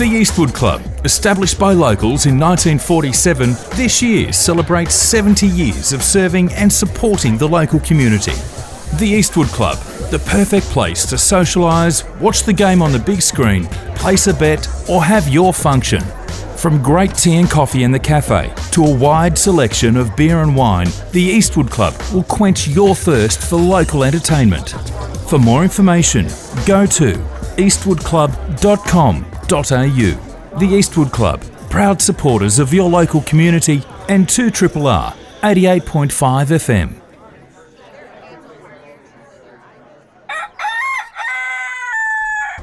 [0.00, 6.50] The Eastwood Club, established by locals in 1947, this year celebrates 70 years of serving
[6.54, 8.32] and supporting the local community.
[8.96, 9.76] The Eastwood Club,
[10.10, 14.66] the perfect place to socialise, watch the game on the big screen, place a bet,
[14.88, 16.00] or have your function.
[16.56, 20.56] From great tea and coffee in the cafe to a wide selection of beer and
[20.56, 24.70] wine, the Eastwood Club will quench your thirst for local entertainment.
[25.28, 26.26] For more information,
[26.64, 27.22] go to
[29.50, 30.58] eastwoodclub.com.au.
[30.58, 36.10] The Eastwood Club, proud supporters of your local community and 2RRR 88.5
[36.48, 36.96] FM.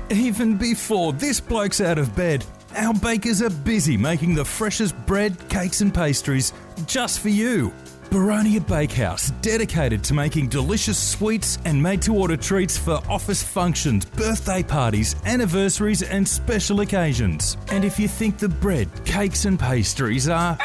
[0.10, 2.46] Even before this bloke's out of bed,
[2.76, 6.54] our bakers are busy making the freshest bread, cakes, and pastries
[6.86, 7.74] just for you.
[8.10, 14.06] Baronia Bakehouse, dedicated to making delicious sweets and made to order treats for office functions,
[14.06, 17.58] birthday parties, anniversaries, and special occasions.
[17.70, 20.58] And if you think the bread, cakes, and pastries are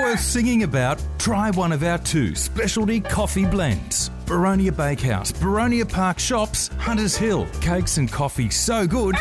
[0.00, 4.10] worth singing about, try one of our two specialty coffee blends.
[4.26, 7.46] Baronia Bakehouse, Baronia Park Shops, Hunters Hill.
[7.60, 9.14] Cakes and coffee so good,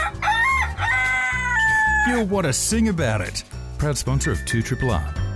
[2.08, 3.44] you'll want to sing about it.
[3.78, 5.27] Proud sponsor of 2RRR.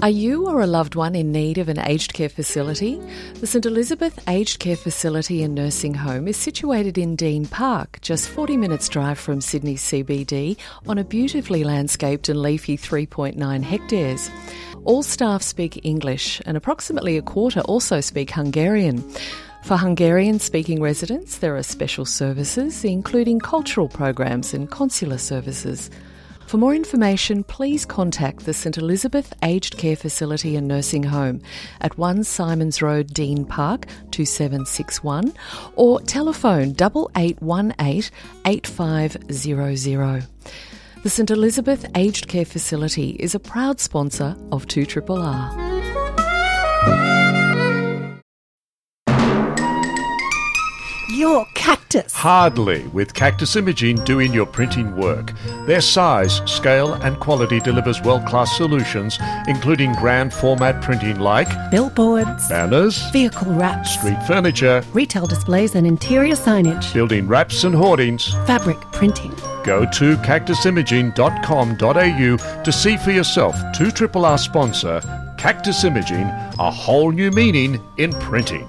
[0.00, 3.02] Are you or a loved one in need of an aged care facility?
[3.40, 8.28] The St Elizabeth Aged Care Facility and Nursing Home is situated in Dean Park, just
[8.28, 10.56] 40 minutes drive from Sydney CBD,
[10.86, 14.30] on a beautifully landscaped and leafy 3.9 hectares.
[14.84, 19.02] All staff speak English, and approximately a quarter also speak Hungarian.
[19.64, 25.90] For Hungarian speaking residents, there are special services, including cultural programs and consular services.
[26.48, 31.42] For more information, please contact the St Elizabeth Aged Care Facility and Nursing Home
[31.82, 35.34] at 1 Simons Road, Dean Park, 2761,
[35.76, 38.10] or telephone 8818
[38.46, 40.26] 8500.
[41.02, 47.17] The St Elizabeth Aged Care Facility is a proud sponsor of 2RRR.
[51.18, 52.12] Your cactus.
[52.12, 55.32] Hardly, with Cactus Imaging doing your printing work.
[55.66, 59.18] Their size, scale, and quality delivers world class solutions,
[59.48, 66.36] including grand format printing like Billboards, banners, vehicle wraps, street furniture, retail displays, and interior
[66.36, 66.94] signage.
[66.94, 68.32] building wraps and hoardings.
[68.46, 69.34] Fabric printing.
[69.64, 76.30] Go to cactusimaging.com.au to see for yourself 2RRR sponsor Cactus Imaging,
[76.60, 78.68] a whole new meaning in printing.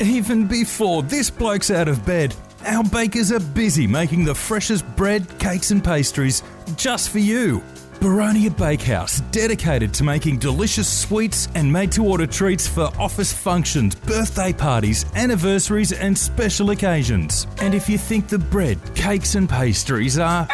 [0.00, 2.32] Even before this bloke's out of bed,
[2.64, 6.44] our bakers are busy making the freshest bread, cakes, and pastries
[6.76, 7.60] just for you.
[7.98, 13.96] Baronia Bakehouse, dedicated to making delicious sweets and made to order treats for office functions,
[13.96, 17.48] birthday parties, anniversaries, and special occasions.
[17.60, 20.46] And if you think the bread, cakes, and pastries are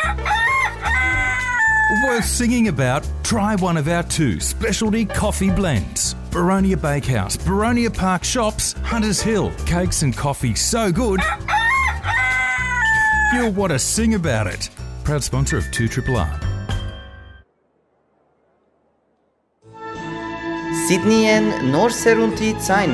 [2.06, 6.16] worth singing about, try one of our two specialty coffee blends.
[6.34, 9.52] Baronia Bakehouse, Baronia Park Shops, Hunters Hill.
[9.66, 11.20] Cakes and coffee so good,
[13.32, 14.68] you'll want to sing about it.
[15.04, 16.40] Proud sponsor of 2 Triple R.
[20.88, 22.90] Sydney and North सेरुंती चाइन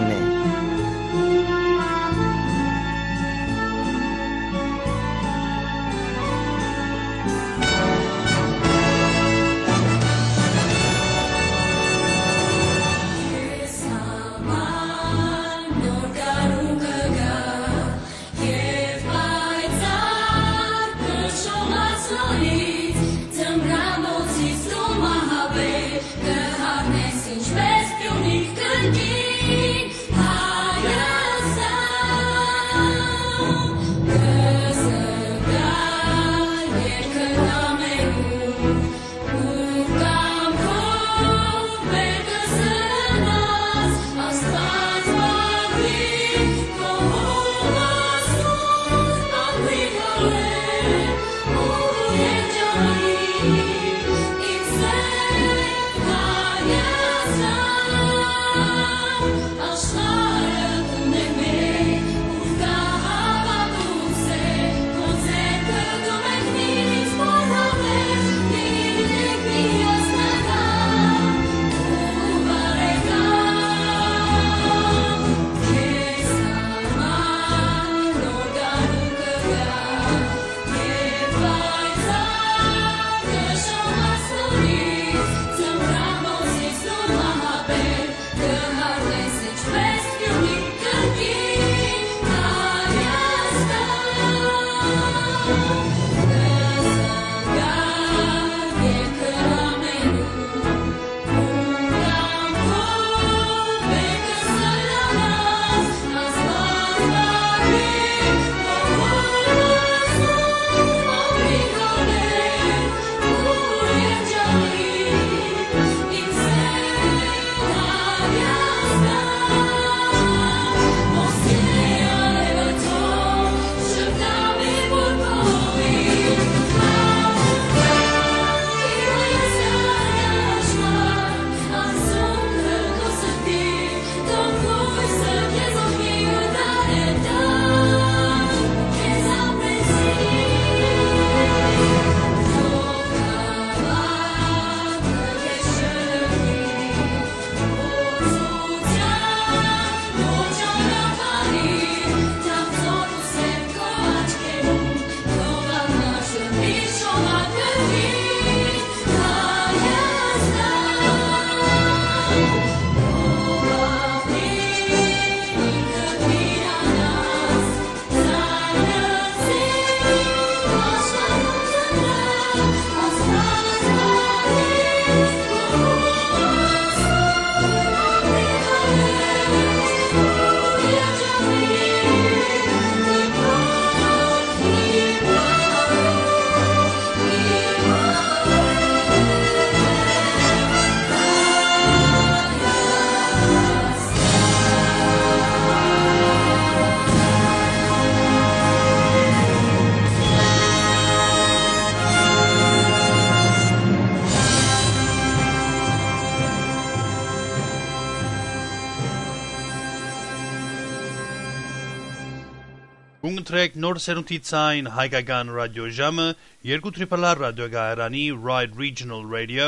[213.51, 216.27] Կունգտրեք նոր սերունդի ցայն հայկական ռադիոժամը
[216.73, 217.09] 2
[217.41, 219.67] ռադիոգայարանի Ride Regional Radio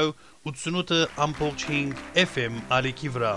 [0.53, 3.35] 88.5 FM ալիքի վրա։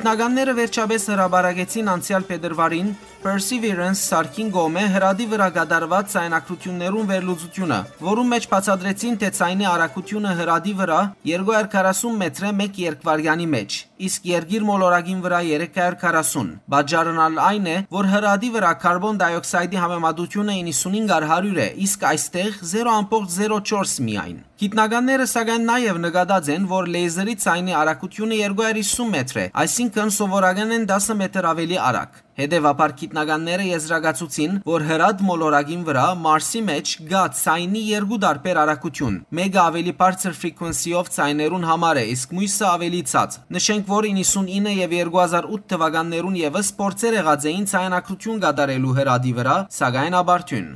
[0.00, 2.86] Գիտնականները վերջապես հրաբարագեցին անցյալ փետրվարին
[3.20, 10.72] Perseverance սարքին գոմե հրադի վրա գդարված ցայնակրություններուն վերլուծությունը, որում մեջ բացատրեցին, թե ցայնի արագությունը հրադի
[10.78, 13.76] վրա 240 մետր է 1 երկվարյանի մեջ,
[14.08, 21.12] իսկ երգիր մոլորակին վրա 340։ Բաժարնալ այն է, որ հրադի վրա կարբոն դիօքսիդի համեմատությունը 95
[21.20, 27.76] առ 100 է, իսկ այստեղ 0.04 միայն։ Գիտնականները սակայն նաև նկատած են, որ լեզերի ցայնի
[27.80, 35.24] արագությունը 250 մետր է, այսինքն սովորականեն 10 մետր ավելի արագ։ Հետևաբար գիտնականները եզրակացուցին, որ հրադ
[35.28, 42.00] մոլորակին վրա Մարսի մեջ գա ցայնի երկու տարբեր արագություն։ Մեկը ավելի բարձր ֆրեկվենսիով ցայներուն համար
[42.00, 47.68] է, իսկ մյուսը ավելի ցած։ Նշենք, որ 99 եւ 2008 թվականներուն եւս փորձեր եղած էին
[47.74, 50.70] ցայնակրություն կատարելու հրադի վրա, սակայն աբարթյուն։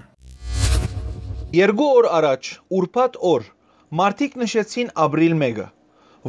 [1.55, 3.49] Երկու օր առաջ, ուրբաթ օր,
[3.95, 5.67] մարդիկ նշեցին ապրիլ 1-ը,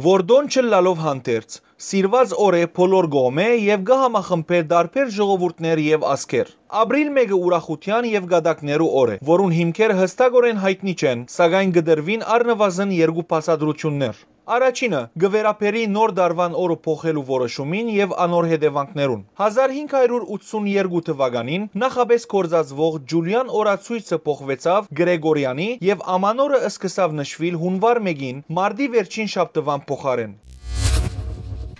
[0.06, 6.52] որ դոն չլալով հանդերձ Սիրված օր է բոլոր գոմե եւ գահամախմբե դարբեր ժողովուրդներ եւ ազգեր։
[6.82, 12.94] Ապրիլ 1-ը ուրախության եւ գադակներու օր է, որուն հիմքերը հստակորեն հայտնի չեն, սակայն գդրվին առնվազն
[13.00, 14.22] երկու բացադրություններ։
[14.56, 23.52] Առաջինը գվերապերի նոր դարվան օրը փոխելու որոշումին եւ անոր հետևանքներուն։ 1582 թվականին նախապես կորզածվող Ջուլիան
[23.60, 30.36] օրացույցը փոխվեցավ Գրեգորյանի եւ ամանորը սկսավ նշվել հունվար 1-ին մարտի վերջին շաբթվան փոխարեն։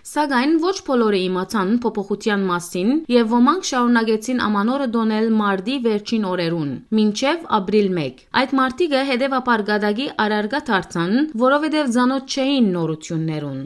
[0.07, 7.49] Սակայն ոչ բոլորը իմացան փոփոխության մասին եւ ոմանք շարունակեցին ամանորը դոնել մարտի վերջին օրերուն, մինչեւ
[7.59, 13.61] ապրիլ 1։ Այդ մարտիկը հետևաբար գադագի արարգա դարձան, որովհետեւ ցանոթ չէին նորություններուն։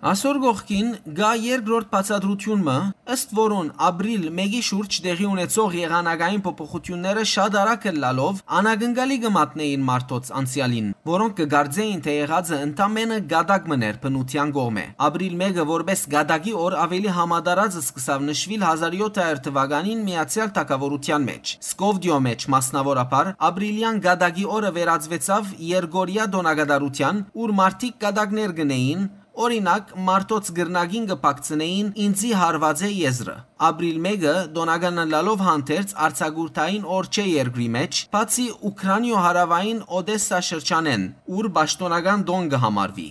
[0.00, 2.74] Այսօր գողքին գա երկրորդ բացատրությունը,
[3.12, 10.30] ըստ որոն ապրիլ 1-ի շուրջ տեղի ունեցող եղանակային փոփոխությունները շատ արագ լալով անագնգալի գմատնեին մարտոց
[10.40, 16.78] անցյալին, որոնք կգարձեին թե եղածը ընդամենը գադակ մներ բնության կողմէ։ Ապրիլ 1-ը որպես գադակի օր
[16.80, 24.74] ավելի համադարածը սկսավ նշվել 1700 թվականին միացյալ թակավորության մեջ։ Սկովդիո մեջ մասնավորապես ապրիլյան գադակի օրը
[24.80, 29.08] վերածվեցավ Երգորիա դոնագադարության, ուր մարտիկ գադակներ գնեին
[29.40, 33.36] Օրինակ, մարտոց գրնագին կպակցնեին ինձի հարվածե եզրը։
[33.68, 41.08] Ապրիլ 1-ը դոնագանը լալով հանդերձ արցագուրտային օր չէ երկրի մեջ, բացի Ուկրաինո հարավային Օդեսա շրջանեն,
[41.40, 43.08] ուր պաշտոնական դոն կհամարվի։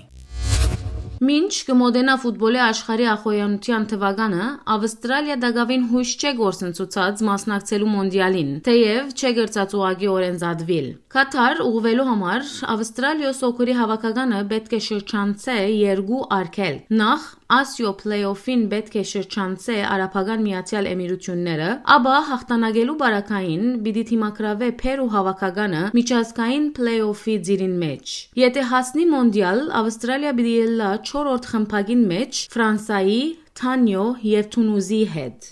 [1.20, 4.44] Մինչ կմոդենա ֆուտբոլի աշխարհի ախոյանության թվականը
[4.76, 10.88] Ավստրալիա դակավին հույս չէ գործընծուցած մասնակցելու մոնդիալին, թեև չէ գրծած ուղագի օրենսադվիլ։
[11.18, 18.96] Կատար ուղղվելու համար Ավստրալիա սոկորի հավաքականը պետք է շրջանցե երկու արկել։ Նախ Ասիո փլեյօֆին պետք
[19.00, 27.74] է շրջանցե Արաբական Միացյալ Էմիրությունները, ապա հաղթանակելու բարակային պիտի թիմակրավե Պերու հավաքականը միջազգային փլեյօֆի ձիրին
[27.82, 28.14] մեջ։
[28.44, 33.22] Եթե հասնի մոնդիալ, Ավստրալիա պիտի ելլա 4-րդ խմբագին մեջ Ֆրանսայի,
[33.58, 34.06] Թանյո
[34.38, 35.52] եւ Թունուզի հետ։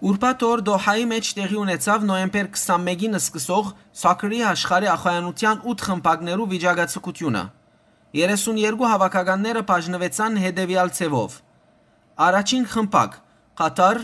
[0.00, 7.42] Ուրբաթ օր Դոհայի մեջ տեղի ունեցավ նոյեմբեր 21-ին սկսող սոկերի աշխարհի ախոյանության 8 խմբակներու վիճակացկությունը։
[8.10, 11.34] 32 հավաքականները բաժնվեցան հետևյալ ցևով.
[12.26, 13.12] Առաջին խմբակ՝
[13.60, 14.00] Կատար,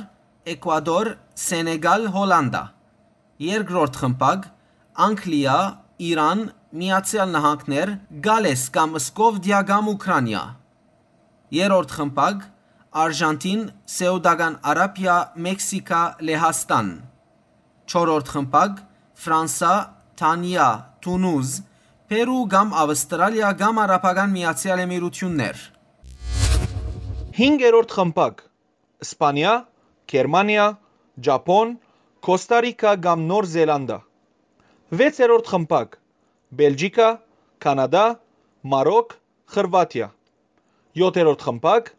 [0.53, 1.09] Էկվադոր,
[1.47, 2.63] Սենեգալ, Հոլանդա։
[3.47, 4.47] Երկրորդ խմբակ՝
[5.07, 5.57] Անգլիա,
[6.07, 6.41] Իրան,
[6.77, 7.93] Միացյալ Նահանգներ,
[8.27, 10.45] Գալես կամ Սկովդիա կամ Ուկրաինա։
[11.57, 12.47] Երրորդ խմբակ՝
[13.07, 13.63] Արժանտին,
[13.97, 15.17] Սեուդական Արաբիա,
[15.47, 16.89] Մեքսիկա, Լեհաստան։
[17.91, 18.79] Չորրորդ խմբակ՝
[19.27, 19.75] Ֆրանսա,
[20.21, 20.69] Թանիա,
[21.03, 21.51] Թունուզ,
[22.07, 25.65] Պերու կամ Ավստրալիա կամ Արաբական Միացյալ Էմիրություններ։
[27.39, 28.45] 5-րդ խմբակ.
[29.07, 29.55] Իսպանիա,
[30.13, 30.67] Գերմանիա,
[31.27, 31.75] Ճապոն,
[32.29, 33.99] Կոստարիկա կամ Նոր Զելանդա
[35.03, 35.99] 6-րդ խմբակ.
[36.63, 37.11] Բելգիկա,
[37.67, 38.07] Կանադա,
[38.71, 39.19] Մարոկ,
[39.57, 40.11] Խորվաթիա
[41.03, 41.95] 7-րդ խմբակ.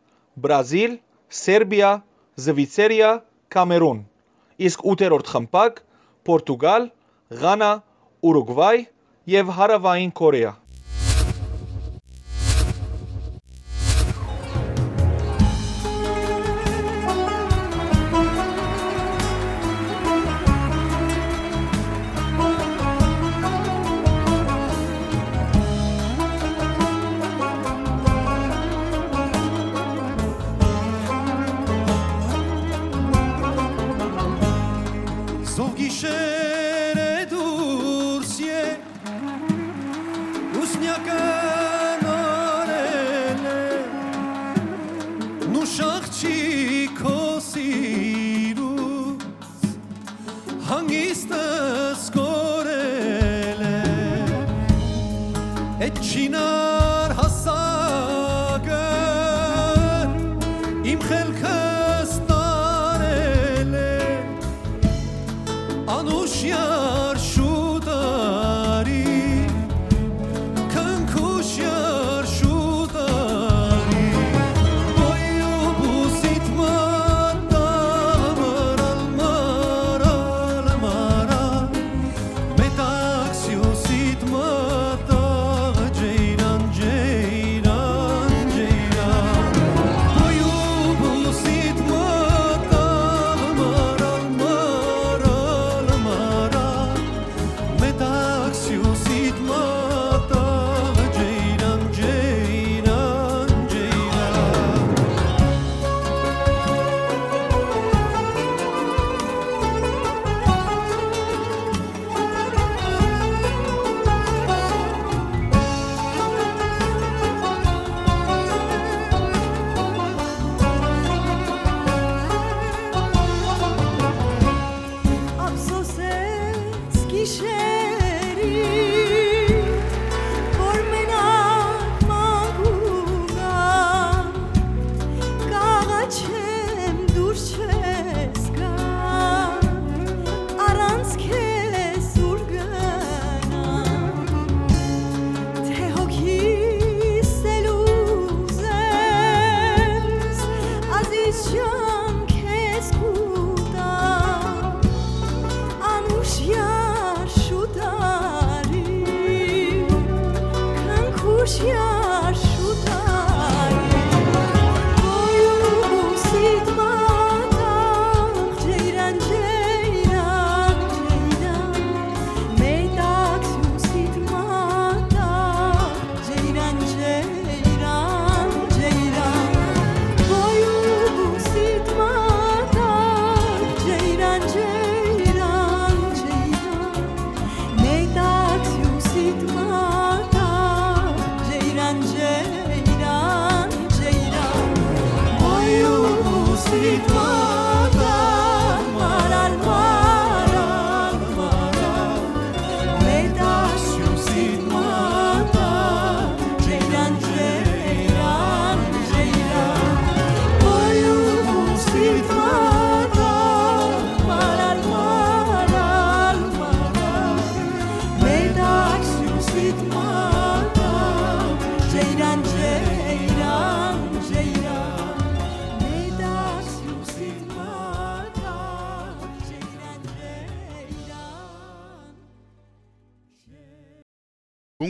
[0.47, 0.99] Բրազիլ,
[1.43, 1.95] Սերբիա,
[2.47, 3.15] Զվիցերիա,
[3.51, 4.05] Կամերուն
[4.71, 5.87] իսկ 8-րդ խմբակ.
[6.27, 6.93] Պորտուգալ,
[7.43, 7.73] Ղանա,
[8.23, 8.77] Ուրուգվայ
[9.27, 10.53] եւ Հարավային Կորեա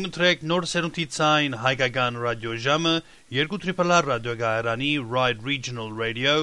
[0.07, 2.93] Ունգընտրեք նոր սերունդի ցայն հայկական ռադիոժամը
[3.37, 6.37] երկու տրիպլար ռադիոգայարանի Ride Regional Radio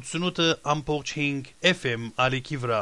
[0.00, 2.80] 88.5 FM ալիքի վրա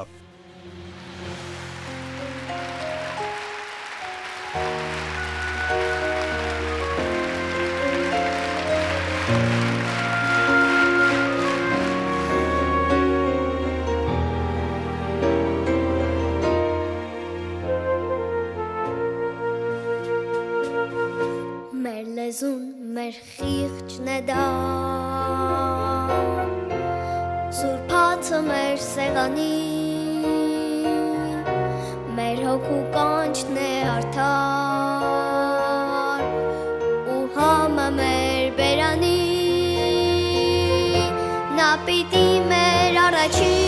[22.39, 24.43] լեզուն, մեր խիղճն է դա
[27.59, 29.57] Սուրբացը մեր սեղանի
[32.19, 34.23] Մեր հոգու կանչն է արդար
[37.17, 39.17] Ու համը մեր բերանի
[41.59, 43.68] Նա պիտի մեր առաջին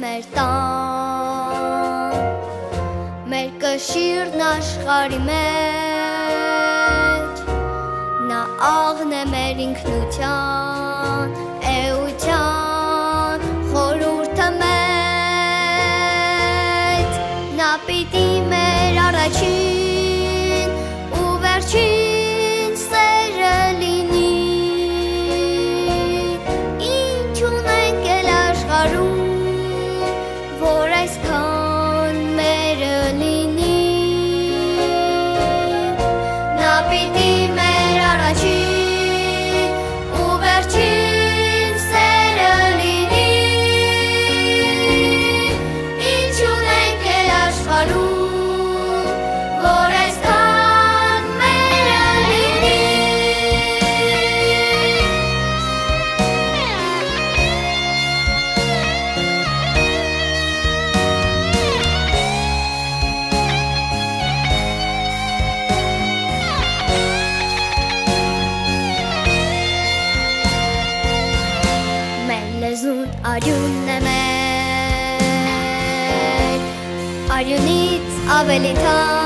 [0.00, 2.14] մեր տան
[3.32, 6.14] Մեր կշիրն աշխարի մեջ
[8.30, 8.40] Նա
[8.70, 11.28] աղն է մեր ինքնության
[11.76, 13.40] Էության
[13.70, 14.70] խորուրդը մեծ
[17.60, 19.59] Նա պիտի մեր առաջին
[78.60, 79.19] Արյունից ավելի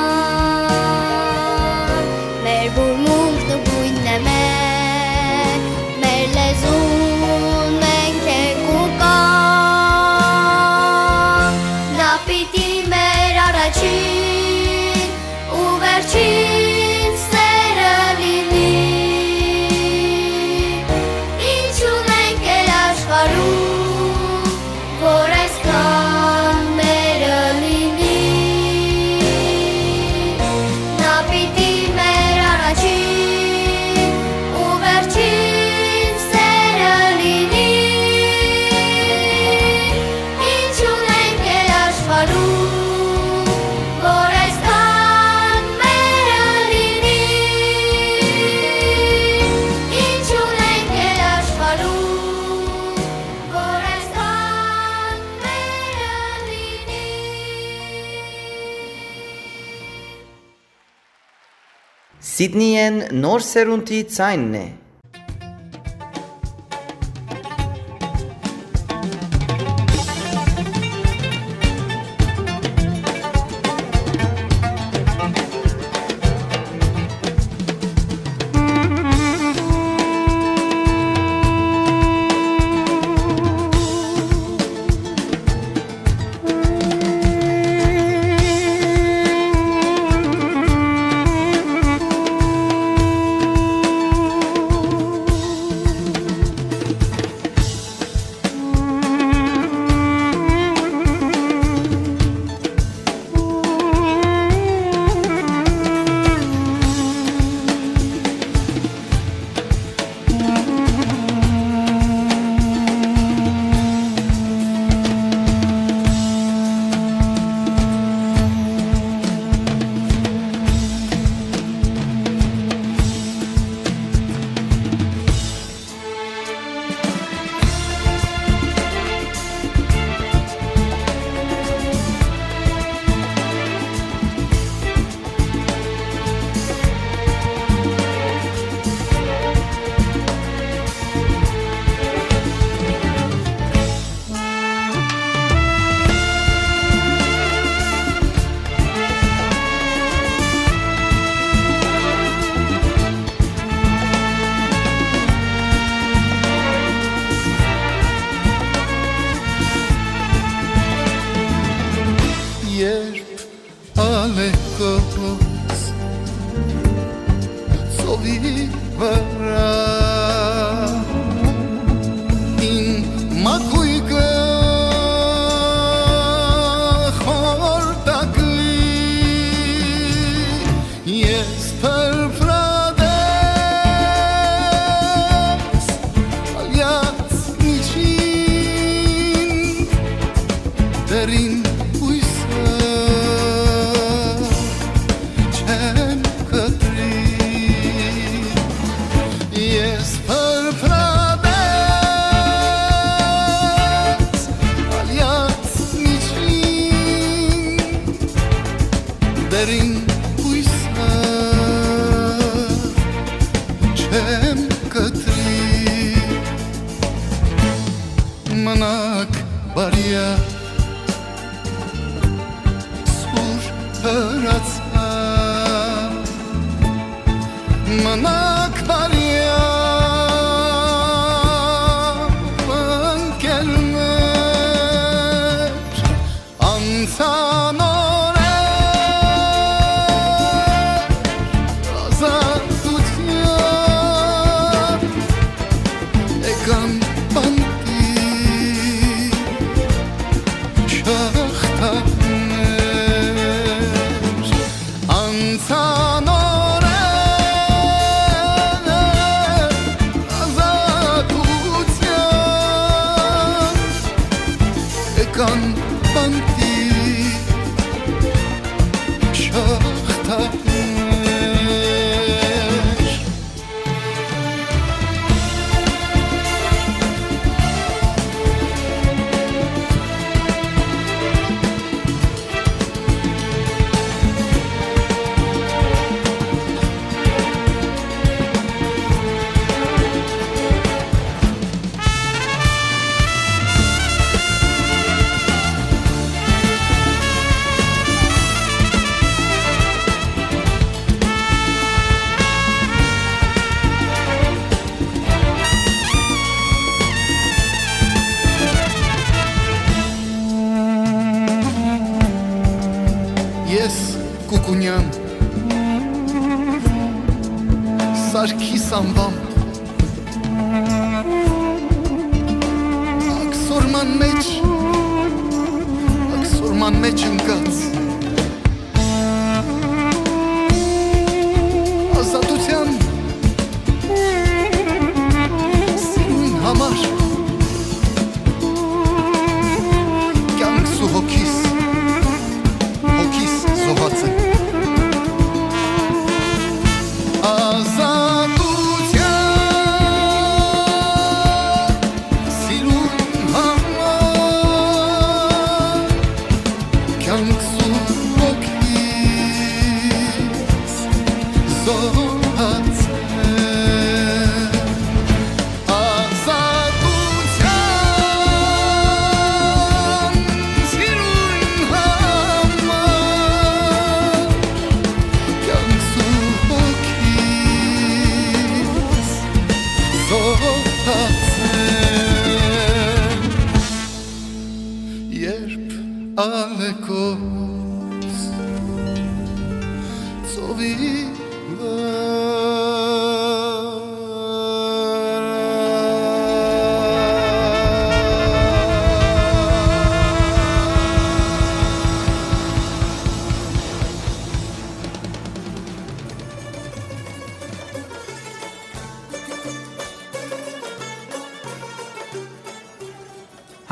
[62.34, 64.62] Սիդնիեն նոր սերունդի ցայնն է։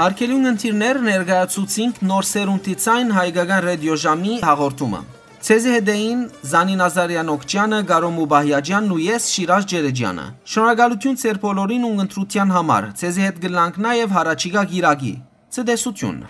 [0.03, 5.03] Հարգելի ընկերներ, ներկայացուցինք նոր սերունդի ցայն հայկական ռադիոժամի հաղորդումը։
[5.47, 11.95] Ցեզի հետեին Զանին Ազարյան Օկչյանը, Գարո Մուբահյաջյանն ու ես Շիրաժ Ջերեջյանը։ Շնորհակալություն ծեր բոլորին ու
[12.09, 15.15] ընտրության համար։ Ցեզի հետ գլանք նաև հարաճիգա գիրագի։
[15.55, 16.25] Ցտեսություն։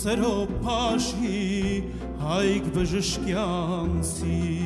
[0.00, 1.40] սրո պաշի
[2.22, 4.59] հայք բժշկյանցի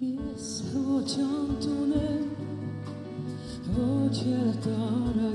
[0.00, 2.30] Yes, autant on aime,
[3.76, 4.54] oh tu es
[5.16, 5.30] la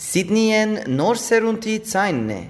[0.00, 2.40] Սիդնիեն նոր սերունդի ցայնն է։